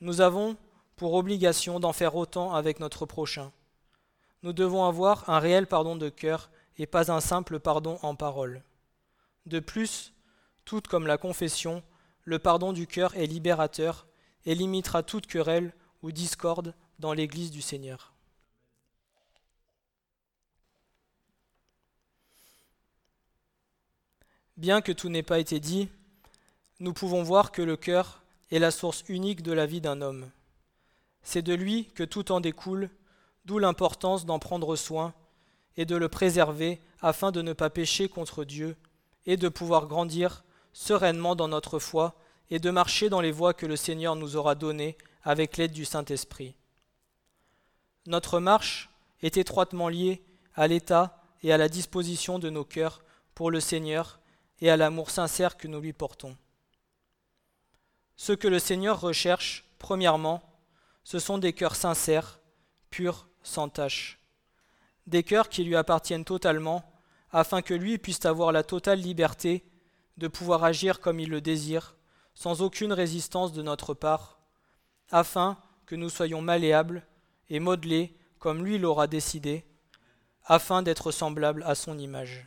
Nous 0.00 0.20
avons 0.20 0.56
pour 0.96 1.14
obligation 1.14 1.80
d'en 1.80 1.92
faire 1.92 2.16
autant 2.16 2.54
avec 2.54 2.80
notre 2.80 3.06
prochain 3.06 3.52
nous 4.42 4.52
devons 4.52 4.84
avoir 4.84 5.28
un 5.28 5.38
réel 5.38 5.66
pardon 5.66 5.96
de 5.96 6.08
cœur 6.08 6.50
et 6.76 6.86
pas 6.86 7.10
un 7.10 7.20
simple 7.20 7.58
pardon 7.58 7.98
en 8.02 8.14
parole. 8.14 8.62
De 9.46 9.60
plus, 9.60 10.12
tout 10.64 10.82
comme 10.82 11.06
la 11.06 11.18
confession, 11.18 11.82
le 12.24 12.38
pardon 12.38 12.72
du 12.72 12.86
cœur 12.86 13.16
est 13.16 13.26
libérateur 13.26 14.06
et 14.44 14.54
limitera 14.54 15.02
toute 15.02 15.26
querelle 15.26 15.72
ou 16.02 16.12
discorde 16.12 16.74
dans 16.98 17.12
l'Église 17.12 17.50
du 17.50 17.62
Seigneur. 17.62 18.12
Bien 24.56 24.80
que 24.80 24.92
tout 24.92 25.08
n'ait 25.08 25.22
pas 25.22 25.38
été 25.38 25.60
dit, 25.60 25.88
nous 26.80 26.92
pouvons 26.92 27.22
voir 27.22 27.52
que 27.52 27.62
le 27.62 27.76
cœur 27.76 28.22
est 28.50 28.58
la 28.58 28.70
source 28.70 29.04
unique 29.08 29.42
de 29.42 29.52
la 29.52 29.66
vie 29.66 29.80
d'un 29.80 30.00
homme. 30.00 30.30
C'est 31.22 31.42
de 31.42 31.54
lui 31.54 31.86
que 31.94 32.02
tout 32.02 32.32
en 32.32 32.40
découle 32.40 32.90
d'où 33.48 33.58
l'importance 33.58 34.26
d'en 34.26 34.38
prendre 34.38 34.76
soin 34.76 35.14
et 35.78 35.86
de 35.86 35.96
le 35.96 36.10
préserver 36.10 36.82
afin 37.00 37.32
de 37.32 37.40
ne 37.40 37.54
pas 37.54 37.70
pécher 37.70 38.10
contre 38.10 38.44
Dieu 38.44 38.76
et 39.24 39.38
de 39.38 39.48
pouvoir 39.48 39.86
grandir 39.86 40.44
sereinement 40.74 41.34
dans 41.34 41.48
notre 41.48 41.78
foi 41.78 42.14
et 42.50 42.58
de 42.58 42.70
marcher 42.70 43.08
dans 43.08 43.22
les 43.22 43.32
voies 43.32 43.54
que 43.54 43.64
le 43.64 43.76
Seigneur 43.76 44.16
nous 44.16 44.36
aura 44.36 44.54
données 44.54 44.98
avec 45.22 45.56
l'aide 45.56 45.72
du 45.72 45.86
Saint-Esprit. 45.86 46.56
Notre 48.06 48.38
marche 48.38 48.90
est 49.22 49.38
étroitement 49.38 49.88
liée 49.88 50.22
à 50.54 50.66
l'état 50.66 51.22
et 51.42 51.50
à 51.50 51.56
la 51.56 51.70
disposition 51.70 52.38
de 52.38 52.50
nos 52.50 52.64
cœurs 52.64 53.02
pour 53.34 53.50
le 53.50 53.60
Seigneur 53.60 54.20
et 54.60 54.70
à 54.70 54.76
l'amour 54.76 55.08
sincère 55.08 55.56
que 55.56 55.68
nous 55.68 55.80
lui 55.80 55.94
portons. 55.94 56.36
Ce 58.16 58.34
que 58.34 58.48
le 58.48 58.58
Seigneur 58.58 59.00
recherche, 59.00 59.64
premièrement, 59.78 60.42
ce 61.02 61.18
sont 61.18 61.38
des 61.38 61.54
cœurs 61.54 61.76
sincères, 61.76 62.40
purs 62.90 63.28
sans 63.48 63.68
tache. 63.68 64.18
Des 65.06 65.22
cœurs 65.22 65.48
qui 65.48 65.64
lui 65.64 65.74
appartiennent 65.74 66.24
totalement, 66.24 66.84
afin 67.32 67.62
que 67.62 67.74
lui 67.74 67.98
puisse 67.98 68.24
avoir 68.24 68.52
la 68.52 68.62
totale 68.62 69.00
liberté 69.00 69.64
de 70.16 70.28
pouvoir 70.28 70.64
agir 70.64 71.00
comme 71.00 71.20
il 71.20 71.30
le 71.30 71.40
désire, 71.40 71.96
sans 72.34 72.62
aucune 72.62 72.92
résistance 72.92 73.52
de 73.52 73.62
notre 73.62 73.94
part, 73.94 74.38
afin 75.10 75.58
que 75.86 75.96
nous 75.96 76.10
soyons 76.10 76.42
malléables 76.42 77.06
et 77.48 77.60
modelés 77.60 78.14
comme 78.38 78.64
lui 78.64 78.78
l'aura 78.78 79.06
décidé, 79.06 79.64
afin 80.44 80.82
d'être 80.82 81.10
semblables 81.10 81.62
à 81.64 81.74
son 81.74 81.98
image. 81.98 82.46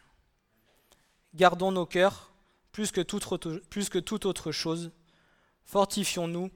Gardons 1.34 1.72
nos 1.72 1.86
cœurs 1.86 2.32
plus 2.72 2.92
que, 2.92 3.02
toute 3.02 3.68
plus 3.70 3.90
que 3.90 4.00
toute 4.00 4.26
autre 4.26 4.52
chose, 4.52 4.92
fortifions-nous 5.66 6.50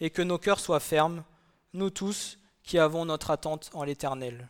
et 0.00 0.10
que 0.10 0.22
nos 0.22 0.38
cœurs 0.38 0.58
soient 0.58 0.80
fermes, 0.80 1.24
nous 1.72 1.90
tous, 1.90 2.39
qui 2.70 2.78
avons 2.78 3.04
notre 3.04 3.32
attente 3.32 3.68
en 3.74 3.82
l'Éternel. 3.82 4.46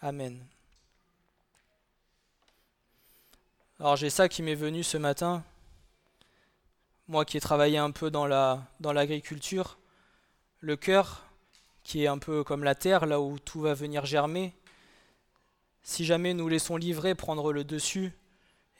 Amen. 0.00 0.46
Alors 3.80 3.96
j'ai 3.96 4.10
ça 4.10 4.28
qui 4.28 4.44
m'est 4.44 4.54
venu 4.54 4.84
ce 4.84 4.96
matin. 4.96 5.42
Moi 7.08 7.24
qui 7.24 7.36
ai 7.36 7.40
travaillé 7.40 7.78
un 7.78 7.90
peu 7.90 8.12
dans 8.12 8.28
dans 8.78 8.92
l'agriculture, 8.92 9.76
le 10.60 10.76
cœur 10.76 11.24
qui 11.82 12.04
est 12.04 12.06
un 12.06 12.18
peu 12.18 12.44
comme 12.44 12.62
la 12.62 12.76
terre 12.76 13.06
là 13.06 13.20
où 13.20 13.40
tout 13.40 13.60
va 13.60 13.74
venir 13.74 14.06
germer. 14.06 14.54
Si 15.82 16.04
jamais 16.04 16.32
nous 16.32 16.46
laissons 16.46 16.76
l'ivraie 16.76 17.16
prendre 17.16 17.52
le 17.52 17.64
dessus 17.64 18.12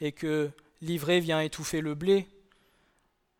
et 0.00 0.12
que 0.12 0.52
l'ivraie 0.82 1.18
vient 1.18 1.40
étouffer 1.40 1.80
le 1.80 1.96
blé, 1.96 2.28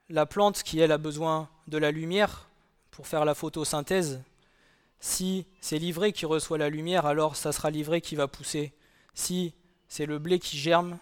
la 0.09 0.27
plante 0.27 0.65
qui 0.65 0.81
elle 0.81 0.91
a 0.91 0.99
besoin 0.99 1.49
de 1.69 1.79
la 1.79 1.93
lumière 1.93 2.49
pour 2.91 3.07
faire 3.07 3.25
la 3.25 3.37
photosynthèse, 3.37 4.21
si 5.05 5.47
c'est 5.61 5.79
l'ivraie 5.79 6.13
qui 6.13 6.25
reçoit 6.25 6.57
la 6.57 6.71
lumière, 6.71 7.05
alors 7.05 7.37
ça 7.37 7.53
sera 7.53 7.71
l'ivraie 7.71 8.01
qui 8.01 8.17
va 8.17 8.27
pousser. 8.27 8.73
Si 9.13 9.53
c'est 9.87 10.07
le 10.07 10.19
blé 10.19 10.39
qui 10.39 10.57
germe, 10.57 10.97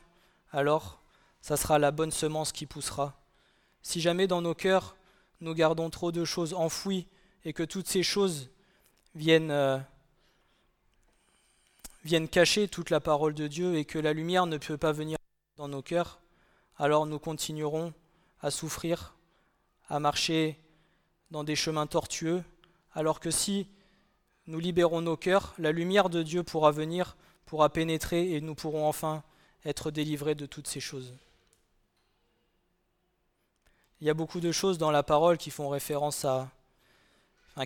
alors 0.51 1.01
ça 1.41 1.57
sera 1.57 1.79
la 1.79 1.93
bonne 1.93 2.11
semence 2.11 2.51
qui 2.51 2.67
poussera. 2.67 3.17
Si 3.81 4.01
jamais 4.01 4.27
dans 4.27 4.43
nos 4.43 4.57
cœurs 4.57 4.97
nous 5.41 5.55
gardons 5.55 5.89
trop 5.89 6.11
de 6.11 6.25
choses 6.25 6.53
enfouies 6.53 7.07
et 7.45 7.53
que 7.53 7.63
toutes 7.63 7.87
ces 7.87 8.03
choses 8.03 8.51
viennent, 9.15 9.53
euh, 9.53 9.79
viennent 12.03 12.29
cacher 12.29 12.67
toute 12.67 12.91
la 12.91 12.99
parole 12.99 13.35
de 13.35 13.47
Dieu 13.47 13.77
et 13.77 13.85
que 13.85 14.01
la 14.01 14.13
lumière 14.13 14.47
ne 14.47 14.59
peut 14.59 14.77
pas 14.77 14.91
venir 14.91 15.17
dans 15.57 15.69
nos 15.69 15.81
cœurs, 15.81 16.19
alors 16.77 17.07
nous 17.07 17.21
continuerons 17.21 17.95
à 18.41 18.51
souffrir, 18.51 19.15
à 19.89 20.01
marcher 20.01 20.59
dans 21.31 21.45
des 21.45 21.55
chemins 21.55 21.87
tortueux, 21.87 22.43
alors 22.95 23.21
que 23.21 23.31
si 23.31 23.69
nous 24.47 24.59
libérons 24.59 25.03
nos 25.03 25.17
cœurs, 25.17 25.55
la 25.59 25.73
lumière 25.73 26.11
de 26.11 26.23
Dieu 26.23 26.43
pourra 26.43 26.71
venir, 26.71 27.17
pourra 27.47 27.69
pénétrer 27.71 28.33
et 28.33 28.41
nous 28.41 28.55
pourrons 28.55 28.89
enfin 28.89 29.23
être 29.65 29.91
délivrés 29.91 30.35
de 30.35 30.47
toutes 30.47 30.67
ces 30.67 30.81
choses. 30.81 31.15
Il 34.01 34.07
y 34.07 34.11
a 34.11 34.15
beaucoup 34.15 34.41
de 34.41 34.51
choses 34.51 34.79
dans 34.79 34.91
la 34.91 35.05
parole 35.05 35.39
qui 35.39 35.51
font 35.51 35.69
référence 35.69 36.25
à, 36.25 36.51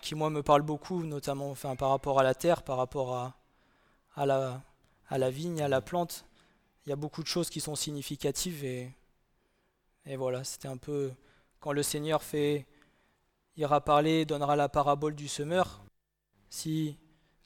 qui 0.02 0.14
moi 0.14 0.28
me 0.28 0.42
parlent 0.42 0.62
beaucoup, 0.62 1.02
notamment 1.02 1.50
enfin, 1.50 1.76
par 1.76 1.88
rapport 1.88 2.20
à 2.20 2.22
la 2.22 2.34
terre, 2.34 2.62
par 2.62 2.76
rapport 2.76 3.14
à, 3.14 3.34
à, 4.14 4.26
la, 4.26 4.60
à 5.08 5.16
la 5.16 5.30
vigne, 5.30 5.62
à 5.62 5.68
la 5.68 5.80
plante. 5.80 6.26
Il 6.84 6.90
y 6.90 6.92
a 6.92 6.96
beaucoup 6.96 7.22
de 7.22 7.28
choses 7.28 7.48
qui 7.48 7.60
sont 7.60 7.74
significatives 7.74 8.64
et, 8.64 8.92
et 10.04 10.16
voilà, 10.16 10.44
c'était 10.44 10.68
un 10.68 10.76
peu 10.76 11.10
quand 11.58 11.72
le 11.72 11.82
Seigneur 11.82 12.22
fait, 12.22 12.66
ira 13.56 13.80
parler, 13.80 14.26
donnera 14.26 14.56
la 14.56 14.68
parabole 14.68 15.14
du 15.14 15.28
semeur. 15.28 15.80
Si 16.56 16.96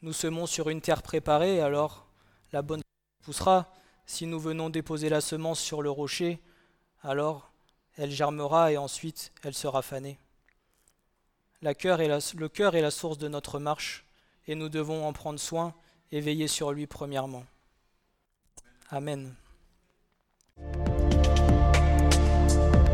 nous 0.02 0.12
semons 0.12 0.46
sur 0.46 0.68
une 0.68 0.80
terre 0.80 1.02
préparée, 1.02 1.60
alors 1.60 2.06
la 2.52 2.62
bonne 2.62 2.80
poussera. 3.24 3.74
Si 4.06 4.24
nous 4.24 4.38
venons 4.38 4.70
déposer 4.70 5.08
la 5.08 5.20
semence 5.20 5.58
sur 5.58 5.82
le 5.82 5.90
rocher, 5.90 6.38
alors 7.02 7.50
elle 7.96 8.12
germera 8.12 8.70
et 8.70 8.76
ensuite 8.76 9.32
elle 9.42 9.54
sera 9.54 9.82
fanée. 9.82 10.16
le 11.60 11.72
cœur 11.72 12.00
est 12.00 12.80
la 12.80 12.90
source 12.92 13.18
de 13.18 13.26
notre 13.26 13.58
marche 13.58 14.04
et 14.46 14.54
nous 14.54 14.68
devons 14.68 15.04
en 15.04 15.12
prendre 15.12 15.40
soin 15.40 15.74
et 16.12 16.20
veiller 16.20 16.46
sur 16.46 16.70
lui 16.70 16.86
premièrement. 16.86 17.42
Amen. 18.90 19.34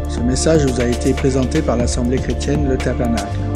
Ce 0.09 0.21
message 0.21 0.65
vous 0.65 0.81
a 0.81 0.87
été 0.87 1.13
présenté 1.13 1.61
par 1.61 1.77
l'Assemblée 1.77 2.17
chrétienne 2.17 2.67
Le 2.67 2.79
Tabernacle. 2.79 3.56